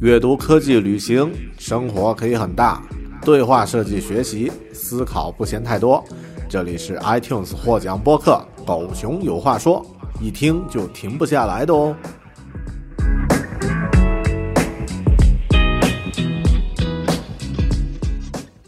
[0.00, 2.80] 阅读、科技、旅行，生活可以很大。
[3.20, 6.04] 对话设计、学习、思考不嫌太多。
[6.48, 9.84] 这里是 iTunes 获奖播客《狗熊有话说》，
[10.22, 11.96] 一听就停不下来的哦。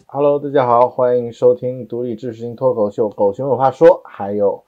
[0.07, 4.61] Hello，大家好，欢迎收听独立知识型脱口秀《狗熊有话说》，还有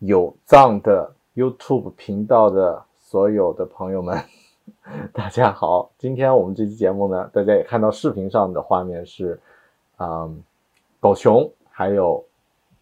[0.00, 4.20] 有藏的 YouTube 频道的所有的朋友们。
[5.12, 9.40] 大家好，今天我们这期节目呢，大家也看到视频上的画面是，
[9.98, 10.42] 嗯，
[10.98, 12.24] 狗熊还有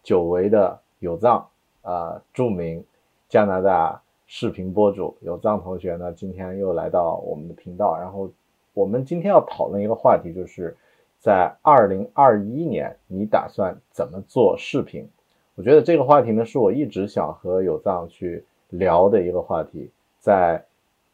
[0.03, 1.47] 久违的有藏，
[1.81, 2.83] 呃，著名
[3.27, 8.29] 加拿大视频博主有藏同学呢，今天又来到我们的频道，然后
[8.73, 10.75] 我们今天要讨论一个话题，就是
[11.19, 15.07] 在二零二一年，你打算怎么做视频？
[15.55, 20.63] 我觉得这个话题呢，是我一直想和有藏去聊的一个话题，在。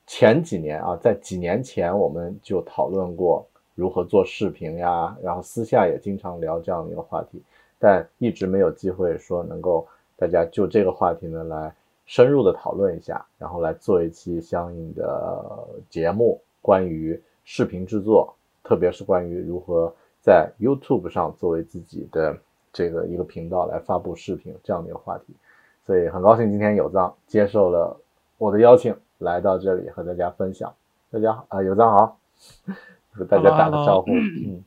[0.08, 7.42] 前几年啊，在几年前我们就讨论过如何做视频呀，然后私下也经常聊这样的一个话题，
[7.80, 11.74] 但一直没有机会说能够大家就这个话题呢来
[12.06, 15.44] 深入的讨论一下，然后来做一期相应的
[15.90, 18.32] 节目，关于视频制作，
[18.64, 22.38] 特别是关于如何在 YouTube 上作为自己的
[22.72, 25.34] 这个一个频道来发布视频这样的一个话题，
[25.86, 28.00] 所以很高兴今天有藏接受了
[28.38, 28.96] 我的邀请。
[29.20, 30.74] 来到这里和大家分享，
[31.10, 32.20] 大家好啊，有藏好，
[33.12, 34.12] 和大家打个招呼。
[34.12, 34.62] 嗯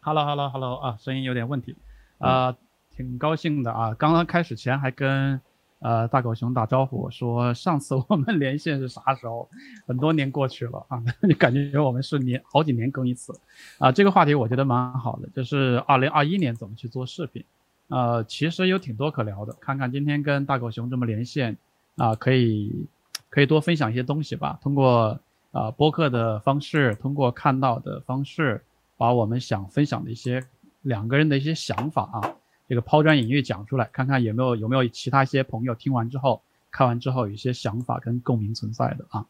[0.00, 1.74] ，Hello Hello Hello 啊，声音有点问题
[2.18, 2.56] 啊，
[2.94, 3.92] 挺高兴的啊。
[3.94, 5.40] 刚刚开始前还跟
[5.80, 9.48] 呃大狗熊打招呼，说上次我们连线是啥时候？
[9.88, 13.36] 很多年过去了啊， 就感觉我们是年好几年更一次
[13.78, 13.90] 啊。
[13.90, 17.44] 这个话题我觉得蛮好的，就是二零二一年怎么去做视频？
[17.88, 21.56] 呃，其实有挺多可聊的，看看今天跟大狗熊这么连线
[21.96, 22.86] 啊，可以。
[23.34, 25.18] 可以多分享一些东西吧，通过
[25.50, 28.62] 啊播客的方式，通过看到的方式，
[28.96, 30.40] 把我们想分享的一些
[30.82, 32.36] 两个人的一些想法啊，
[32.68, 36.40] 这个抛砖引玉讲出来，看看有没有有没有其他一些朋友听完之后，
[36.70, 39.26] 看完之后有一些想法跟共鸣存在的啊。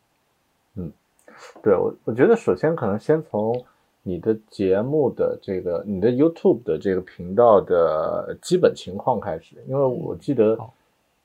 [0.75, 0.93] 嗯，
[1.63, 3.65] 对我我觉得首先可能先从
[4.03, 10.59] 你的节目的这个你的 YouTube 的这个频道的基本情况开始，因为我记得。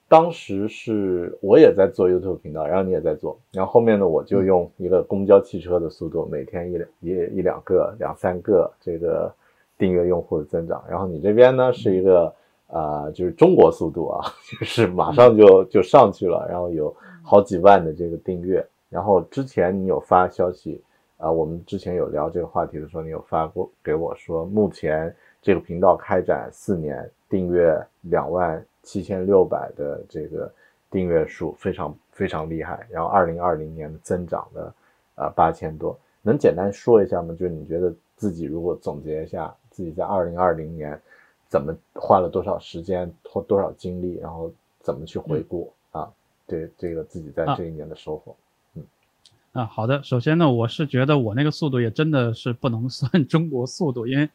[0.10, 9.32] 当时是我也在做 YouTube 频道，然后你也在做，然后后面呢，我就用一个公交汽车的速度，每天一两一一两个、两三个这个
[9.78, 10.84] 订阅用户的增长。
[10.90, 12.34] 然后你这边呢是一个
[12.66, 14.26] 啊，就是中国速度啊，
[14.60, 18.66] 就是马上就就上去了，然后有好几万的这个订阅。
[18.90, 20.82] 然后之前你有发消息
[21.18, 28.66] 啊，我们之前有聊这个话题的时候，你有发过给我说，目前这个频道开展四年，订阅两万。
[28.84, 30.52] 七千六百的这个
[30.90, 34.76] 订阅数非常非常厉害，然后二零二零年的增长了
[35.16, 37.36] 呃八千多，能简单说一下吗？
[37.38, 41.00] 就是你觉得自己如果总结一下自己在二零二零年
[41.48, 44.52] 怎么花了多少时间或多少精力，然后
[44.82, 46.12] 怎么去回顾啊？
[46.48, 48.36] 对这个自己在这一年的收获，嗯
[49.54, 54.30] 啊好的，首先呢，我是觉得我那个速度也真的是不能 算中国速度，因为。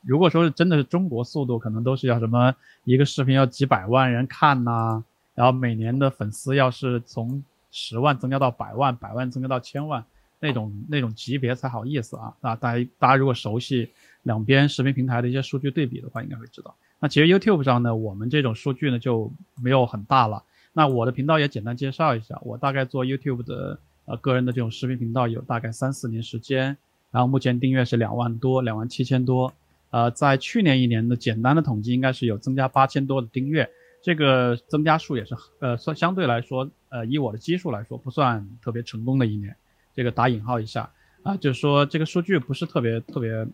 [0.00, 2.54] 如果说是真的是中国速度，可能都是要什么
[2.84, 5.04] 一个视频要几百万人看呐，
[5.34, 10.02] 然后每年的粉丝要是从十万增加到百万，百万增加到千万
[10.40, 12.32] 那种那种级别才好意思啊！
[12.40, 13.90] 啊，大家大家如果熟悉
[14.22, 16.74] 两边视频平台的一些数据对比的话，应该会知道。
[16.98, 19.30] 那其实 YouTube 上呢，我们这种数据呢就
[19.62, 20.42] 没有很大了。
[20.72, 26.76] 那我的频道也简单介绍一下，我大概做 YouTube 的呃个人的这种视频频道有大概三四年时间。
[27.10, 29.52] 然后目前订阅是两万多，两万七千多。
[29.90, 33.70] 呃，在去年一年的简单的统计，应该是有增加八千多的订阅，
[34.02, 39.56] 这个增加数也是呃算相对来说，呃以我的基数来说不算特别成功的一年。
[39.94, 40.90] 这个打引号一下
[41.22, 43.46] 啊，就是说这个数据不是特别特别，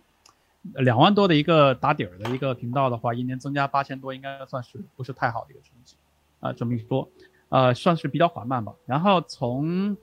[0.75, 5.95] 两万多的一个打底儿的一个频道的话，一年增加八千多，应该算是不是太好的一个成绩
[6.41, 6.53] 啊。
[6.53, 7.09] 这么一说，
[7.49, 8.75] 呃，算是比较缓慢吧。
[8.85, 9.97] 然后从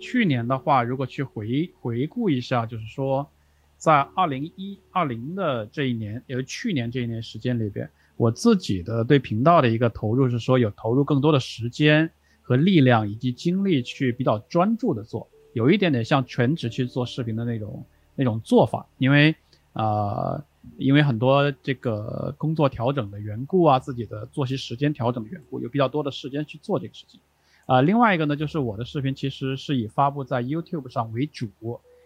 [0.00, 3.28] 去年的话，如果去回回顾一下，就是说，
[3.76, 12.10] 在二零一二零的这一年，也是去年这一年时间里边，我自己的对频道的一个投入是说，有投入更多的时间
[12.42, 19.34] 和力量以及精力去比较专注的做，有一点点像全职去做视频的那种那种做法，因为
[19.72, 20.44] 啊，
[20.76, 27.20] 因为很多这个工作调整的缘故啊，自己的作息时间调整的缘故，有比较多的时间去做这个事情。
[27.66, 31.50] 啊，另外一个呢，就是我的视频其实是以发布在 YouTube 上为主，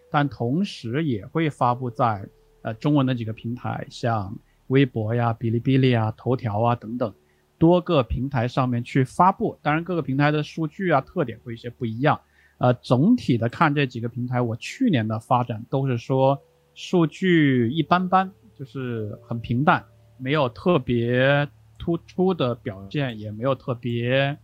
[0.09, 2.25] 但同时也会发布在
[2.61, 4.33] 呃中文的几个平台，像
[4.67, 7.13] 微博呀、哔哩哔哩啊、头条啊等等
[7.57, 9.59] 多个平台上面去发布。
[9.61, 12.17] 当然，各个平台的数据啊特点会有些不一样。
[12.59, 16.41] 呃，总体的看这几个平台，我去年的发展都是说
[16.73, 19.83] 数据一般般，就是很平淡，
[20.17, 21.45] 没有特别
[21.77, 24.37] 突出的表现，也没有特别。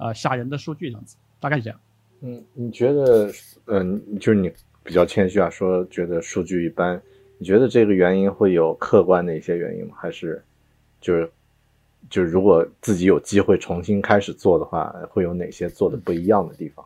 [0.00, 1.78] 呃，吓人的数据这样子，大概是这样。
[2.22, 3.30] 嗯，你觉得，
[3.66, 4.50] 嗯，就是你
[4.82, 7.00] 比较谦虚啊，说觉得数据一般，
[7.38, 9.94] 你觉得这个原因会有客观的一些原因吗？
[9.96, 10.42] 还是，
[11.00, 11.30] 就是，
[12.08, 16.84] 就是如果自己有机会重新开始做的话，会有哪些做的不一样的地方？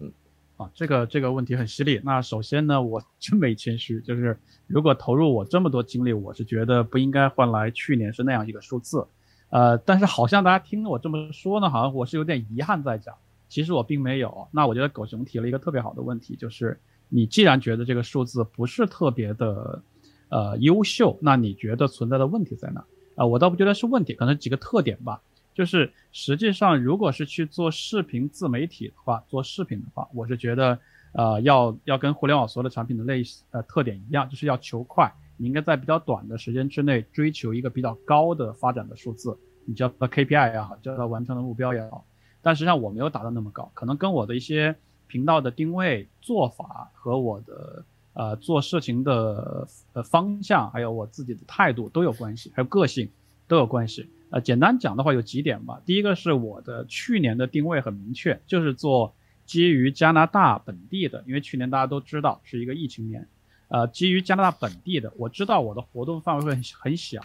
[0.00, 0.12] 嗯，
[0.56, 2.00] 啊，这个这个问题很犀利。
[2.04, 4.36] 那首先呢，我真没谦虚，就是
[4.66, 9.06] 如果投入我这么多精力，我是觉得不应该换来去年是那样一个数字。
[9.50, 13.14] 呃，但是好像大家听我这么说呢，好像我是有点遗憾在讲。
[13.48, 14.46] 其实我并没有。
[14.52, 19.82] 那我觉得狗熊提了一个特别好的问题，就是你既然觉得这个数字不是特别的，
[20.28, 22.84] 呃，优秀，那你觉得存在的问题在哪？
[23.16, 25.20] 啊，我倒不觉得是问题，可能几个特点吧。
[25.52, 30.78] 就是实际上，如果是去做视频自媒体的话，做视频的话，我是觉得，
[31.12, 35.12] 呃，要要跟互联网所有的产品的类呃特点一样，就是要求快。
[35.40, 42.04] 你应该在比较短的时间之内追求一个比较高的发展的数字，你叫它 KPI 也好，叫它完成的目标也好。
[42.42, 44.76] 但实际上我没有达到那么高，可能跟我的一些
[45.06, 53.08] 频道的定位做法和我的呃做事情的呃方向，还有我自己的态度都有关系，还有个性
[53.48, 54.10] 都有关系。
[54.28, 55.80] 呃，简单讲的话有几点吧。
[55.86, 59.14] 第一个是我的去年的定位很明确，就是做
[59.46, 63.26] 基于加拿大本地的，因为去年大家都知道是一个疫情年。
[63.70, 67.20] 呃，基于加拿大本地的，我知道我的活动范围会很很小，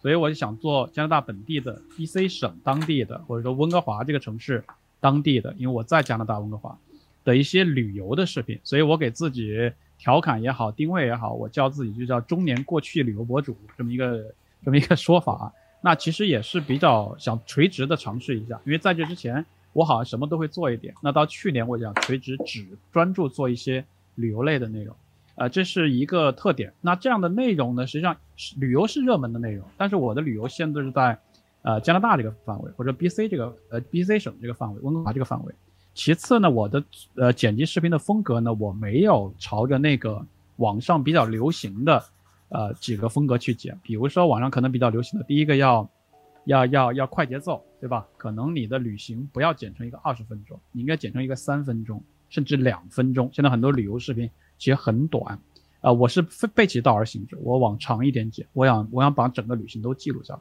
[0.00, 4.64] 所以我就想做加拿大本地的 BC 省当地的，或者说温哥华这个城市
[5.00, 6.78] 当地的，因为我在加拿大温哥华
[7.24, 14.24] 的一些旅游的视频，所以我给自己调侃也好，定位也好，我叫自己就叫中年过去旅游博主这么一个
[14.64, 15.52] 这么一个说法。
[15.80, 23.84] 那其实也是比较想垂直的尝试一下，因为在这之前我好像什么都会做一点，那到去年我想垂直只专注做一些
[24.14, 24.94] 旅游类的内容。
[25.34, 26.72] 呃，这是一个特点。
[26.80, 31.18] 那这样的内容呢，实际上是旅游是热门的内容，但是我的旅游限制是在，
[31.62, 35.54] 呃，加拿大这个范围或者 B C 这个呃 B C 省这个范围，温哥华这个范围。
[35.94, 36.84] 其次呢，我的
[37.14, 40.24] 呃剪辑视频的风格呢，我没有朝着那个
[40.56, 42.02] 网上比较流行的
[42.50, 43.78] 呃几个风格去剪。
[43.82, 45.88] 比如说网上可能比较流行的第一个要
[46.44, 48.06] 要要要快节奏，对吧？
[48.18, 53.30] 可能你的旅行不要剪成一个二十分钟，你应该剪成一个三分钟甚至两分钟。
[53.32, 54.30] 现在很多旅游视频。
[54.62, 55.40] 其实很短，
[55.80, 60.40] 呃，我是背背其道而行之，我往长一点剪，我想我想把整个旅行都记录下来。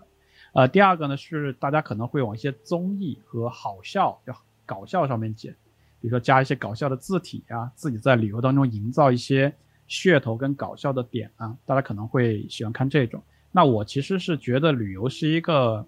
[0.53, 5.51] 呃，第二个呢是大家可能会往一些综艺和好笑、要搞笑上面剪，
[5.99, 9.51] 比如说加一些搞笑的字体啊，自己在旅游当中营造一些
[9.89, 13.23] 噱头跟搞笑的点啊，大家可能会喜欢看这种。
[13.51, 15.83] 那我其实是觉得旅游是一个，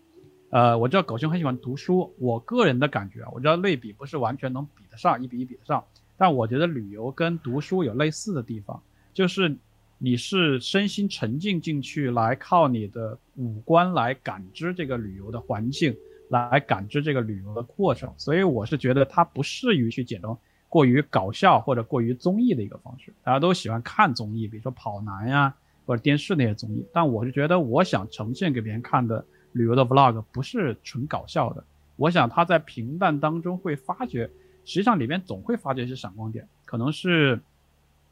[0.50, 5.84] 呃，我知道狗熊很喜欢读书，我个人的感觉啊，我知道类比不是完全能比得上，一比一比得上。
[6.18, 8.82] 但我觉得旅游跟读书有类似的地方，
[9.14, 9.56] 就是
[9.98, 15.96] 你是身心沉浸进去，来靠你的五官来感知这个旅游的环境，
[16.30, 18.14] 来感知这个旅游的过程。
[18.18, 20.38] 所以我是觉得它不适于去剪成
[20.70, 23.14] 过于搞笑或者过于综艺的一个方式。
[23.24, 25.54] 大家都喜欢看综艺，比如说跑男呀
[25.86, 31.64] 或者电视那些综艺，但我是觉得我想呈现给别人看的旅游的 vlog 不是纯搞笑的，
[31.96, 34.30] 我想他在平淡当中会发觉。
[34.66, 37.40] 实际上里边总会发这些闪光点，可能是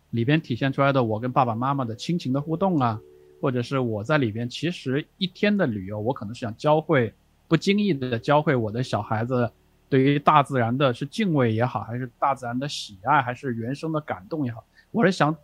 [0.10, 3.00] 里边体现出来的我跟爸爸妈妈的亲情的互动啊，
[3.40, 7.14] 或者是我在里边其实一天的旅游，我可能是想教会
[7.48, 9.50] 不经意的教会我的小孩子
[9.90, 15.36] 对于大自然的是敬畏也好，还是大自然的喜爱，还是原生的感动也好，我是想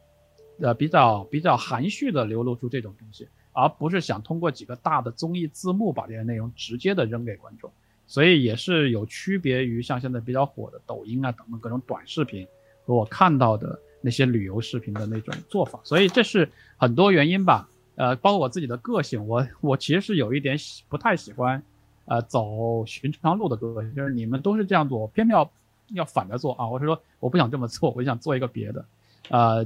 [0.60, 7.72] 呃比较比较含蓄的流露出这种东西，而不是想通过几个大的综艺字幕把这些内容直接的扔给观众。
[8.08, 12.48] 所以也是有区别于像现在比较火的抖音啊等等各种短视频
[12.86, 17.70] 和我看到的那些旅游视频的那种做法，所以这是很多原因吧。
[17.96, 21.62] 呃，包括我自己的个性，我我其实是有一点喜不太喜欢，
[22.06, 25.52] 呃，走寻常路的个性，就是你们都是这样做，我偏偏要
[25.94, 26.70] 要反着做啊！
[26.70, 28.86] 我是说，我不想这么做，我想做一个别的，
[29.30, 29.64] 呃，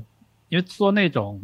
[0.48, 1.42] 因为做那种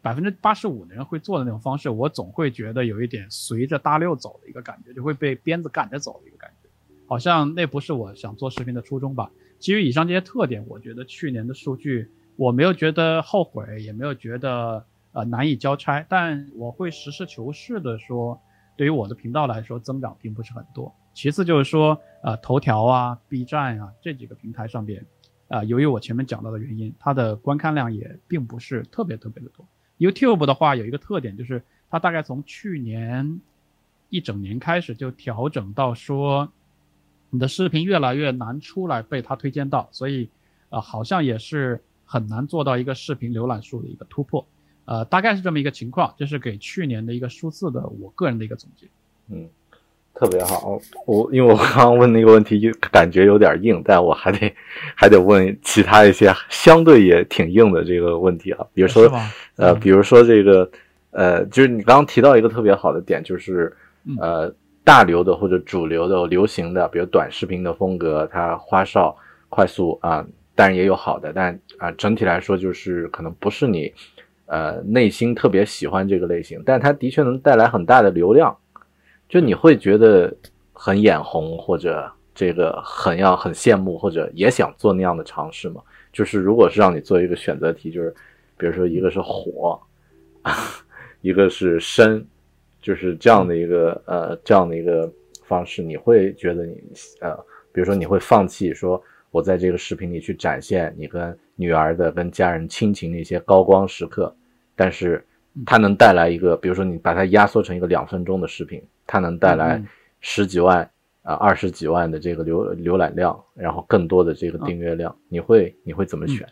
[0.00, 6.68] 百分之八十五的人会做的那种方式，我总会觉得有一点随着大流走的一个感觉，就会被鞭子赶着走的一个感觉，
[7.06, 9.30] 好像那不是我想做视频的初衷吧。
[9.58, 14.84] 基于以上这些特点，我觉得去年的数据我没有觉得后悔，也没有觉得。
[15.12, 18.38] 呃，难以交差，但我会实事求是的说，
[18.76, 20.94] 对于我的频道来说，增长并不是很多。
[21.14, 25.04] 其次就是说，呃，头条啊、B 站啊这几个平台上边，
[25.48, 29.66] 啊，由于我前面讲到的原因，它的观看量也并不是特别特别的多。
[29.98, 33.40] YouTube 的话有一个特点，就是它大概从去年
[34.08, 36.50] 一整年开始就调整到说，
[37.30, 40.28] 你的视频越来越难出来被它推荐到，所以，
[40.70, 44.46] 呃，好像也是很难做到一个视频浏览数的一个突破。
[44.86, 48.86] 呃，大概是这么一个情况，这是给去年的一个数字的我个人的一个总结。
[49.26, 49.46] 嗯，
[50.18, 50.76] 特别好。
[51.06, 54.52] 我因为我刚刚问那个问题，就感觉有点硬，但我还得
[54.96, 58.66] 还得问其他一些相对也挺硬的这个问题啊。
[58.74, 59.08] 比如说，
[59.56, 60.68] 呃，比如说这个，
[61.12, 63.72] 呃，就是你刚刚提到一个特别好的点，就是
[64.20, 69.16] 呃，大流的或者主流的流行的，比如短视频的风格，它花哨、
[69.48, 73.92] 快速啊，当然也有好的，但啊，整体来说就是可能不是你。
[74.50, 78.56] 呃，内心特别喜欢这个类型，但它的确能带来很大的流量，
[79.28, 80.34] 就你会觉得
[80.72, 85.82] 很眼红，或者这个很要很羡慕，或者也想做那样的尝试吗？
[86.12, 88.14] 就是如果是让你做一个选择题，就是
[88.56, 89.80] 比如说一个是火，
[91.20, 92.26] 一个是深，
[92.80, 95.12] 就是这样的一个呃这样的一个
[95.44, 96.80] 方式，你会觉得你
[97.20, 97.36] 呃，
[97.72, 99.02] 比如说你会放弃说。
[99.30, 104.34] 我在这个视频里去展现你跟女儿的、跟家人亲情的一些高光时刻，
[104.74, 105.22] 但是
[105.66, 109.82] 它能带来一个，比如说你把它压缩成一个两分钟的视频，它能带来
[110.20, 110.88] 十几万
[111.22, 116.48] 啊、二十几万的这个浏浏览量，然后更多的这个订阅量，你会你会怎么选？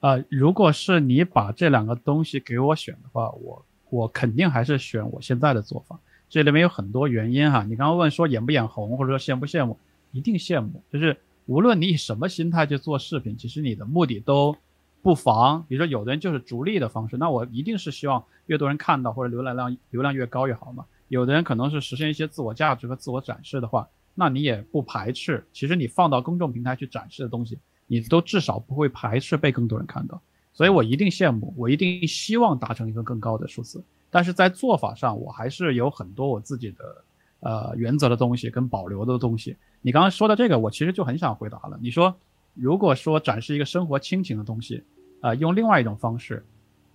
[0.00, 5.98] 呃，如果是你把这两个东西给我选的话，我我肯定还是选我现在的做法。
[6.28, 9.78] 这里面有很多原因哈，你刚刚问说眼不眼红，或者说羡不羡慕，
[10.12, 11.16] 一定羡慕，就是。
[11.46, 14.56] 无论你以什么心态去做视频，其实你的目的都
[15.04, 15.62] 不妨。
[15.68, 20.86] 比如说，有的人就是逐利的方式，那我一定是希望越多人看到，或者浏览量流量越高越好嘛。
[21.08, 25.44] 有的人可能是实现一些自我价值和自我展示的话，那你也不排斥。
[25.52, 30.18] 其实你放到公众平台去展示的东西，你都至少不会排斥被更多人看到。
[30.54, 33.84] 所以我一定羡慕，我一定希望达成一个更高的数字。
[34.10, 37.04] 但是在做法上，我还是有很多我自己的
[37.40, 39.54] 呃原则的东西跟保留的东西。
[39.82, 41.78] 你刚刚说的这个，我其实就很想回答了。
[41.82, 42.16] 你说，
[42.54, 44.82] 如果说展示一个生活亲情的东西，
[45.24, 46.44] 呃，用另外一种方式，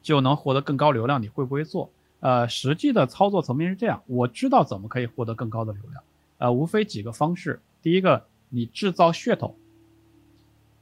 [0.04, 1.90] 就能获得更高流量，你会不会做？
[2.20, 6.04] 呃，实际的操作层面是这样，我知道怎么可以获得更高的流量，
[6.38, 7.60] 呃，无非几个方式。
[7.82, 9.56] 第一个，你制造噱头，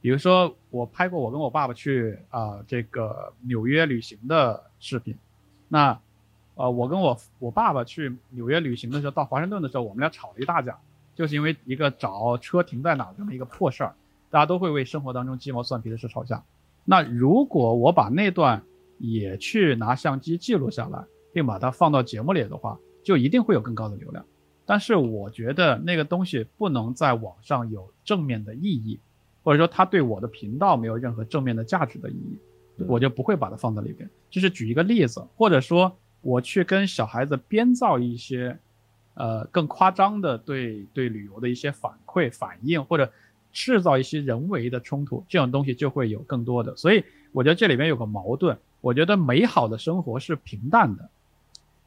[0.02, 5.16] 比如说我拍过我跟我爸爸去啊这个纽约旅行的视频，
[5.70, 5.98] 那，
[6.56, 10.78] 呃，我跟我我爸爸去纽约旅行的时候，到华盛顿的时候，我们俩吵了一大架。
[11.16, 13.96] 就是因为一个找车停在哪这么一个破事儿，
[14.30, 16.44] 大家都会为生活当中鸡毛蒜皮的事吵架。
[16.90, 18.64] 那如果我把那段
[18.98, 21.04] 也去拿相机记录下来，
[21.34, 24.24] 并把它放到节目里的话，就一定会有更高的流量。
[24.66, 28.98] 但是我觉得那个东西不能在网上有正面的意义，
[29.44, 32.40] 或者说它对我的频道没有任何正面的价值的意义，
[32.88, 34.10] 我就不会把它放在里边。
[34.30, 38.58] 就是举一个例子，或者说我去跟小孩子编造一些。
[39.20, 43.12] 呃，更夸张的对对旅游的一些反馈反应，或者
[43.52, 46.76] 制造一些人为的冲突，这种东西就会有更多的。
[46.76, 48.58] 所以我觉得这里面有个矛盾。
[48.82, 51.10] 我觉得美好的生活是平淡的，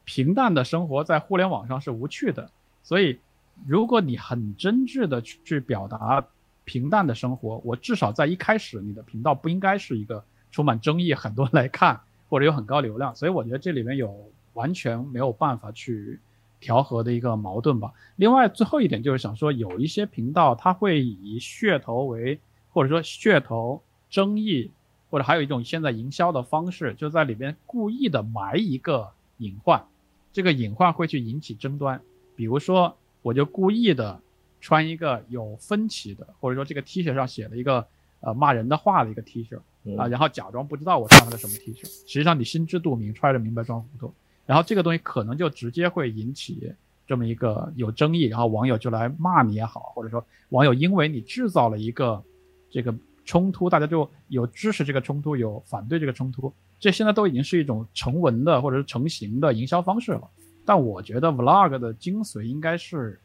[0.03, 2.51] 平淡的生活在互联网上是无趣的。
[2.83, 3.17] 所以
[3.65, 6.25] 如果你很真挚的去表达
[6.65, 13.15] 平淡的生活，我至少在一开始你的频道不应该是一个充满争议、很多人来看或者有很高流量。
[13.15, 14.13] 所以我觉得这里面有
[14.53, 16.19] 完全没有办法去。
[16.61, 17.91] 调和的一个矛盾吧。
[18.15, 22.39] 另外，最后一点就是想说，有一些频道它会以噱头为，
[22.69, 24.71] 或者说噱头争议，
[25.09, 29.83] 或者还有一种现在营销的方式，就在里边故意的埋一个隐患，
[30.31, 31.99] 这个隐患会去引起争端。
[32.35, 34.21] 比如说，我就故意的
[34.61, 37.85] 穿一个有分歧的，或者说这个 T 恤上写了一个
[38.19, 39.57] 呃骂人的话的一个 T 恤
[39.97, 44.13] 啊，然后假装不知道我穿了个什么 T 恤，实际上你心知肚明，揣着明白装糊涂。
[44.45, 46.73] 然后这个东西可能就直接会引起
[47.07, 52.21] 这么一个有争议，然后网友就来骂你也好，或者说网友因为你制造了一个
[52.69, 52.93] 这个
[53.25, 60.29] 冲突，大家就有支持这个冲突，有反对这个冲突，这现在都已经是一种成文的或者是成型的营销方式了。
[60.65, 63.19] 但我觉得 vlog 的精髓应该是，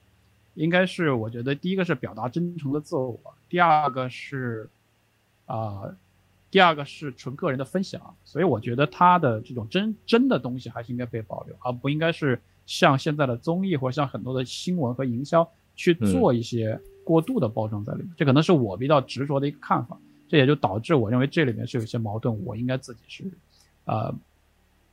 [0.54, 3.18] 应该是我觉得第一个是表达真诚的自我，
[3.48, 4.68] 第二个是，
[5.44, 5.82] 啊，
[6.56, 8.00] 第二个是纯个人的分享。
[8.24, 18.10] 所以我觉得他的这种真真的东西还是应该被保留，而不应该是像现在的综艺或者像很多的新闻和营销去做一些过度的包装在里面。
[18.16, 19.98] 这可能是我比较执着的一个看法。
[20.28, 23.24] 这也就导致我认为这里面是有一些矛盾，我应该自己是，
[23.84, 24.14] 呃。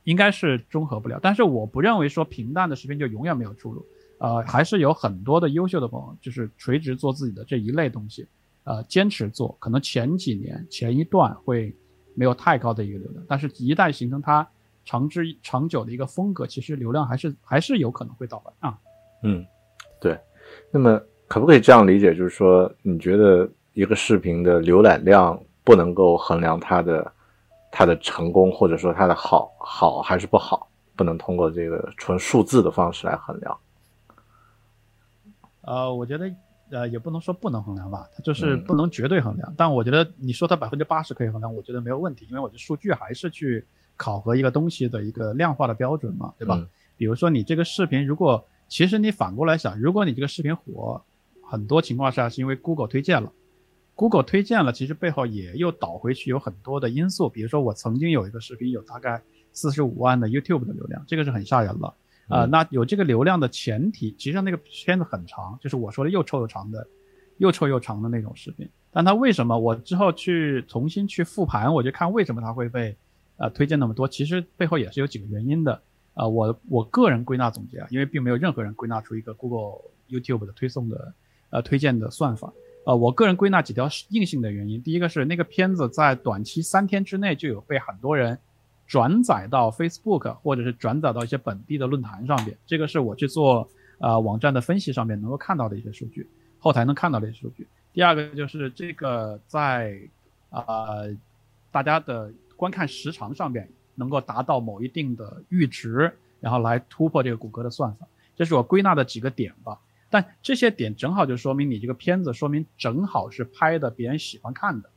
[0.04, 3.86] 应该是中和不了，但是我不认为说平淡的视频就永远没有出路，
[4.18, 8.26] 呃，还是有很多的优秀的朋友，就是垂直做自己的这一类东西，
[8.64, 11.74] 呃，坚持做，可能前几年前一段会
[12.14, 14.46] 没有太高的一个流量，但是一旦形成它
[14.84, 18.78] 长之长久的一个风格，其实流量还是还是有可能会到来啊。
[19.22, 19.44] 嗯，
[20.00, 20.18] 对。
[20.70, 27.12] 那么可不可以这样理解，就是说你觉得一个视频的浏览量不能够衡量它的？
[27.76, 33.58] 它的成功或者说它的好好还是不好，不能通过这个纯数字的方式来衡量。
[35.62, 36.32] 呃，我觉得
[36.74, 39.54] 呃也不能说不能衡量吧，它就是不能绝对衡量。
[39.56, 43.64] 但我觉得你说它百分之八十可以衡量，我觉得没有问题，因为我觉得数据还是去
[43.96, 46.56] 考核一个东西的一个量化的标准嘛，对吧？
[46.96, 51.00] 比如说你这个视频，如果其实你反过来想，如果你这个视频火，
[51.42, 53.32] 很多情况下是因为 Google 推荐了。
[53.96, 61.94] Google 推荐了，其实背后也又倒回去有很多的因素，比如说我曾经有一个视频有大概四十五万的 YouTube 的流量，这个是很吓人了
[62.28, 62.44] 啊。
[62.44, 66.86] 那有这个流量的前提，其实那个片子很长，就是我说的又臭又长的，
[67.38, 68.68] 又臭又长的那种视频。
[68.90, 72.96] 但它为什么我之后去重新去复盘，我就看为什么它会被
[73.36, 75.80] 呃推荐那么多，其实背后也是有几个原因的
[76.14, 76.26] 啊。
[76.28, 81.12] 我我个人归纳总结啊，因为并没有任何人归纳出一个 Google YouTube 的推送的
[81.50, 82.52] 呃推荐的算法。
[82.86, 84.82] 呃，我个人归纳几条硬性的原因。
[84.82, 88.38] 第一个是那个片子在短期三天之内就有被很多人
[88.94, 96.28] 转载到 Facebook 或者是转载到一些本地的论坛上面，这个是我去做呃网站的分析上面能够看到的一些数据，
[96.60, 97.66] 后台能看到的一些数据。
[97.92, 99.98] 第二个就是这个在
[100.50, 101.12] 呃
[101.72, 109.76] 大家的观看时长上面能够达到某一定的阈值，然后来突破这个谷歌的算法，这是我归纳的几个点吧。
[110.08, 114.88] 但这些点正好就说明你这个片子，说明正好是拍的别人喜欢看的，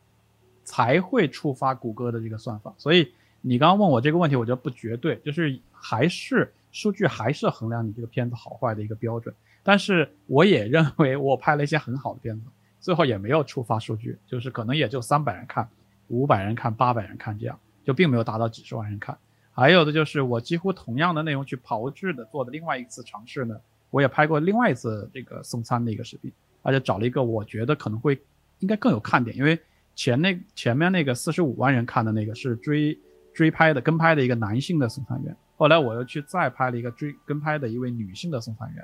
[0.63, 2.75] 才会触发谷歌的这个算法。
[2.77, 3.11] 所以
[3.47, 9.33] 你刚刚问我这个问题，我觉得不绝对，就是还是数据还是衡量你这个片子好坏的一个标准。
[9.63, 12.45] 但是我也认为我拍了一些很好的片子，
[12.81, 15.69] 最后也没有触发数据，就是可能也就三百人看、
[16.09, 19.17] 五百人看、八百人看这样，就并没有达到几十万人看。
[19.51, 23.57] 还有的就是我几乎同样的内容去炮制的做的另外一次尝试呢。
[23.89, 26.29] 我也拍过另外一次这个送餐的一个视频，
[26.63, 28.21] 而且找了一个我觉得可能会
[28.59, 29.57] 应该更有看点，因为
[29.95, 32.99] 前那前面那个四十五万人看的那个是追
[33.37, 38.83] 追拍的跟拍的一个男性的送餐员，后来我又去再拍了一个追跟拍的一位女性的送餐员，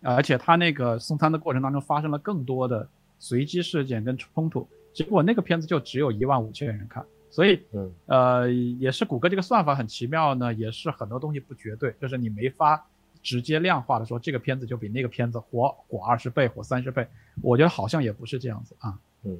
[0.00, 7.60] 而且他那个送餐的过程当中发生了更多的随机事件跟冲突，结果那个片子就只有一万五千人看，所以
[8.06, 12.86] 呃也是谷歌这个算法很奇妙呢，也是很多东西不绝对，就是你没法。
[13.22, 17.06] 直接量化的说，这个片子就比那个片子火火二十倍，火三十倍。
[17.42, 18.98] 我觉得好像也不是这样子啊。
[19.24, 19.38] 嗯，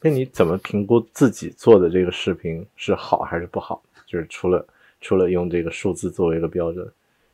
[0.00, 3.82] 那你怎么评估自己做的这个视频是好还是不好？
[4.06, 4.66] 就是除了
[5.00, 6.90] 除了用这个数字作为一个标准，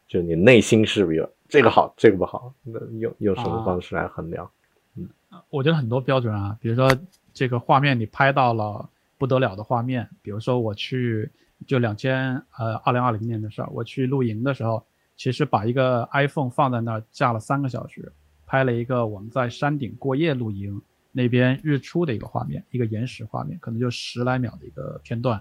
[0.09, 2.53] 就你内心是不是有这个好，这个不好？
[2.63, 4.51] 那用用什么方式来衡量？
[4.97, 5.09] 嗯，
[5.51, 6.91] 我觉得很多标准啊，比如说
[7.33, 11.31] 这个画面你拍到了不得了的画面，比如说我去
[11.67, 14.85] 就两千呃二零二零年的事儿，我去露营的时候。
[15.17, 18.13] 其实把一个 iPhone 放在那儿架了三个小时，
[18.47, 20.83] 拍了一个我们在山顶过夜露营
[21.17, 25.41] 那边日出的一个画面，一个延时画面，可能就十来秒的一个片段，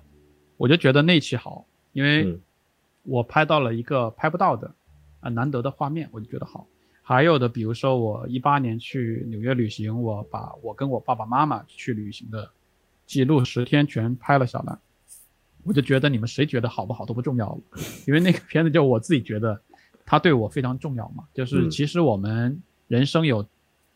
[0.56, 2.40] 我就觉得那期好，因为
[3.02, 4.72] 我拍到了一个拍不到的
[5.20, 6.68] 啊难得的画面，我就觉得好。
[7.02, 12.50] 还有的，比如说我一八年去纽约旅行，我把我跟我爸爸妈妈去旅行的
[13.06, 14.78] 记录十天全拍了下来。
[15.66, 17.62] 我就觉得你们谁觉得好不好都不重要了，
[18.06, 19.60] 因为那个片子就我自己觉得，
[20.06, 21.26] 它对我非常重要嘛。
[21.34, 23.46] 就是其实我们人生有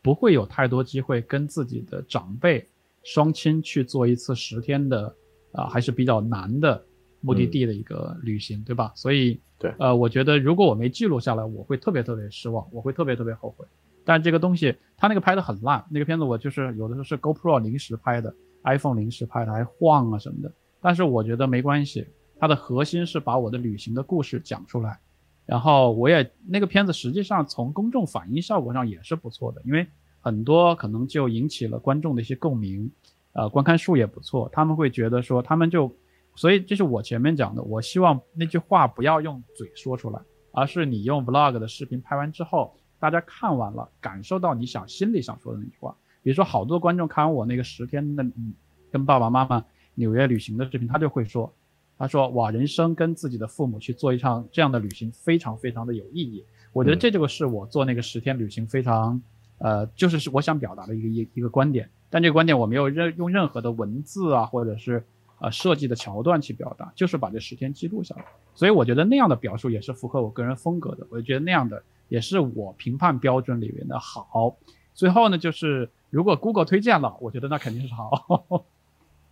[0.08, 2.66] 不会有太多机会跟自己的长辈
[3.04, 5.14] 双亲去做一次十天的
[5.52, 6.82] 啊，还是比较难的
[7.20, 8.90] 目的地的一个旅行，对吧？
[8.94, 13.66] 所以对，呃，我觉得如果我没记录下来，我会特别特别失望，我会特别特别后悔。
[14.02, 20.50] 但这个东西，他那个拍的很烂，那个片子我就是有的时候是 GoPro 临时拍的，iPhone 临时拍的，还晃啊什么的。
[20.80, 22.06] 但是我觉得没关系，
[22.38, 24.98] 它的核心是把我的旅行的故事讲出来，
[25.44, 29.86] 然后我也那个片子实际上从公众反应效果上也是不错的，因为
[30.28, 32.90] 很多可能就引起了观众的一些共鸣，
[33.32, 35.90] 呃，观看数也不错，他们会觉得说，他们就，
[36.34, 40.20] 所以这是我前面讲的，我希望那句话不要用嘴说出来，
[40.52, 45.96] 而是你用 vlog 的视频拍完之后，大家看完了，感受到你想心里想说的那句话。
[46.22, 48.52] 比如说，好多观众看完我那个十天的嗯
[48.92, 49.64] 跟爸爸妈妈
[49.94, 51.50] 纽约旅行的视频，他就会说，
[51.96, 56.44] 他说哇，人生跟自己的父母去做一场这样的旅行，非常非常的有意义。
[56.74, 59.18] 我觉得这就是我做那个十天旅行非常。
[59.58, 65.04] 呃，就是是我想表达的一个一一个观点，但这个观点我没有任用任何的文字啊，或者是
[65.40, 68.24] 呃设计的桥段去表达，就是把这十天记录下来。
[68.54, 74.56] 所以我觉得那样的表述也是符合我个人风格的，我觉得那样的也是我评判标准里面的好。
[74.94, 78.64] 最后呢，就是如果 Google 推荐了，我觉得那肯定是好。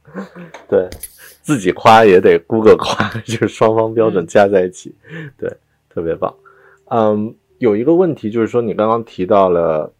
[0.68, 0.88] 对
[1.42, 4.94] 自己夸也得 Google 夸，就是双方标准加在一起，
[5.38, 5.56] 对，
[5.88, 6.34] 特别棒。
[6.86, 9.92] 嗯，有一个问题就是说，你刚刚提到了。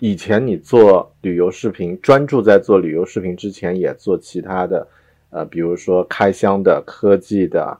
[0.00, 4.86] 以前你做旅游视频，专注在做旅游视频之前，也做其他的，
[5.30, 7.76] 呃，比如说开箱的、科技的、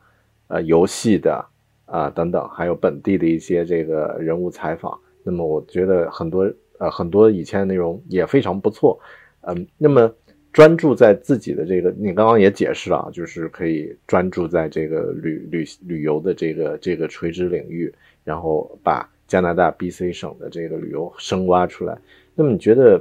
[0.49, 1.45] 呃，游戏的，
[1.87, 4.99] 啊等等，还有本地的一些这个人物采访。
[5.23, 8.99] 那么我觉得很多呃很多以前的内容也非常不错，
[9.43, 10.13] 嗯，那么
[10.53, 19.09] 专注在自己的这个，你刚刚也解释了，就是可以专注在这个旅旅旅游的这个这个垂直领域，然后把。
[19.29, 21.97] 加拿大 B.C 省的这个旅游深挖出来，
[22.35, 23.01] 那么你觉得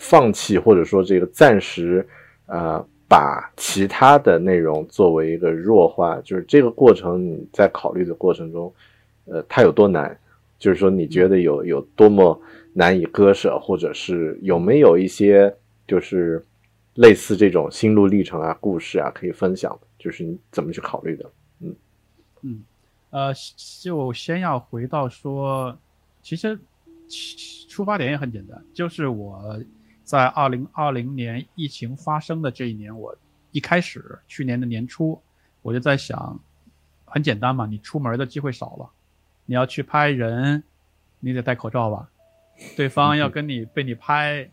[0.00, 2.06] 放弃或者说这个暂时，
[2.46, 8.74] 呃，把其他的内容作为一个弱化，就是这个过程你在考虑的过程中，
[9.26, 10.18] 呃，它有多难？
[10.58, 12.38] 就是说你觉得有有多么
[12.72, 15.54] 难以割舍，或者是有没有一些
[15.86, 16.44] 就是
[16.94, 19.78] 类似这种心路历程啊、故事啊可以分享？
[19.96, 21.30] 就是你怎么去考虑的？
[21.60, 21.74] 嗯
[22.42, 22.60] 嗯。
[23.10, 23.32] 呃，
[23.80, 25.78] 就先要回到说，
[26.22, 26.58] 其实
[27.68, 29.58] 出发点也很简单，就是我
[30.04, 33.16] 在二零二零年疫情发生的这一年，我
[33.50, 35.18] 一开始去年的年初，
[35.62, 36.38] 我就在想，
[37.06, 38.90] 很简单嘛，你出门的机会少了，
[39.46, 40.62] 你要去拍人，
[41.20, 42.10] 你得戴口罩吧，
[42.76, 44.50] 对方要跟你被你拍，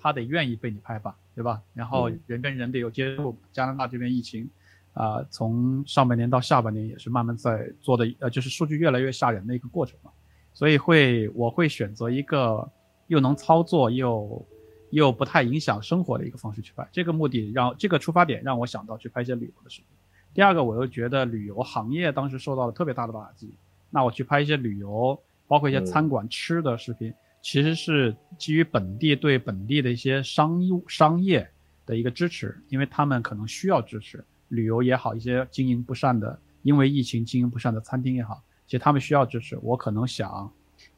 [0.00, 1.62] 他得愿意被你拍吧，对吧？
[1.74, 4.50] 然后人跟人得有接触，加拿大这边疫情。
[4.94, 10.10] 啊，从上半年到下半年也是慢慢在做的，呃，就是数据越来越吓人的一个过程嘛，
[10.52, 12.66] 所以会我会选择一个
[13.08, 14.46] 又能操作又
[14.90, 19.88] 又不太影响生活的一个方式去拍，这个目的让这个出发点让我想到去拍一些旅游的视频。
[20.32, 23.52] 第二个，我又觉得旅游行业当时受到了特别大的打击，
[23.90, 31.48] 那我去拍一些旅游，包括一些餐馆吃的视频，其实是基于本地对本地的一些商务商业
[31.84, 34.24] 的一个支持，因为他们可能需要支持。
[34.48, 39.58] 旅游也好，一些经营不善的，因为疫情经营不善的餐厅也好，其实他们需要支持。
[39.62, 40.50] 我可能想，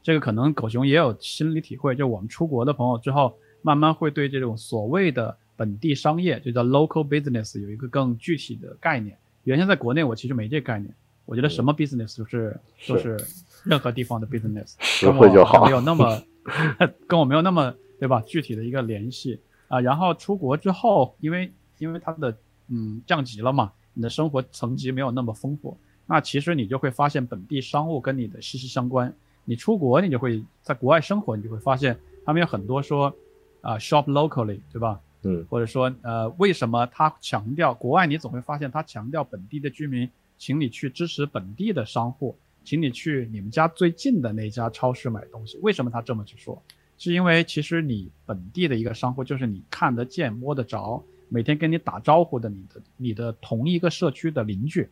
[0.03, 9.17] 这个可能狗熊也有心理体会，就我们出国的朋友之后，慢慢会对这种所谓的本地商业，就叫 local business，有一个更具体的概念。
[9.45, 10.93] 原先在国内我其实没这概念，
[11.25, 13.17] 我觉得什么 business 就是就是
[13.65, 16.23] 任何地方的 business，实惠就好，没有那么
[17.07, 18.21] 跟我没有那么对吧？
[18.27, 19.81] 具体的一个联系啊。
[19.81, 22.37] 然后出国之后，因为因为它的。
[22.69, 23.73] 嗯，降级了嘛？
[23.95, 25.77] 你的生活层级没有那么丰富，
[26.07, 29.13] 那其实你就会发现本地商务跟你的息息相关。
[29.45, 33.15] 你出国，你就会在国外生活，你就会发现他们有很多说，
[33.61, 35.01] 啊，shop locally，对吧？
[35.23, 38.07] 嗯，或者说，呃，为什么他强调国外？
[38.07, 45.59] 你总会发现他强调本地的居民，请你去支持本地的商户，请你去你们家最近的那家超市买东西。
[45.63, 46.61] 为什么他这么去说？
[46.99, 51.03] 是因为其实你本地的一个商户，就是你看得见、摸得着。
[51.29, 54.89] 每天跟你打招呼的你的你的同一个社区的邻居，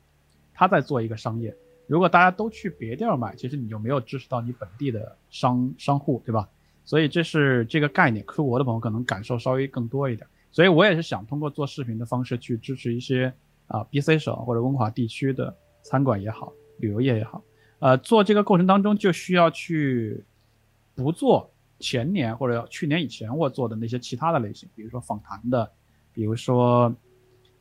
[0.53, 1.55] 他在做一个商业。
[1.87, 6.49] 如果大家都去别地儿买，其实你就没有支持到你本地的商商户，对吧？
[6.85, 8.27] 所以这是这个概念。
[8.27, 10.27] 出国的朋友可能感受稍微更多一点。
[10.51, 13.33] 所以我也是想通过做视频的方式去支持一些
[13.67, 17.43] 啊 BC 省或者温华地区的餐馆也好，旅游业也好。
[17.79, 20.25] 呃，做这个过程当中就需要去
[20.95, 25.71] 不做前年或者去年以前我做的那些其他的类型，比如说访谈的。
[26.15, 26.95] 比如说，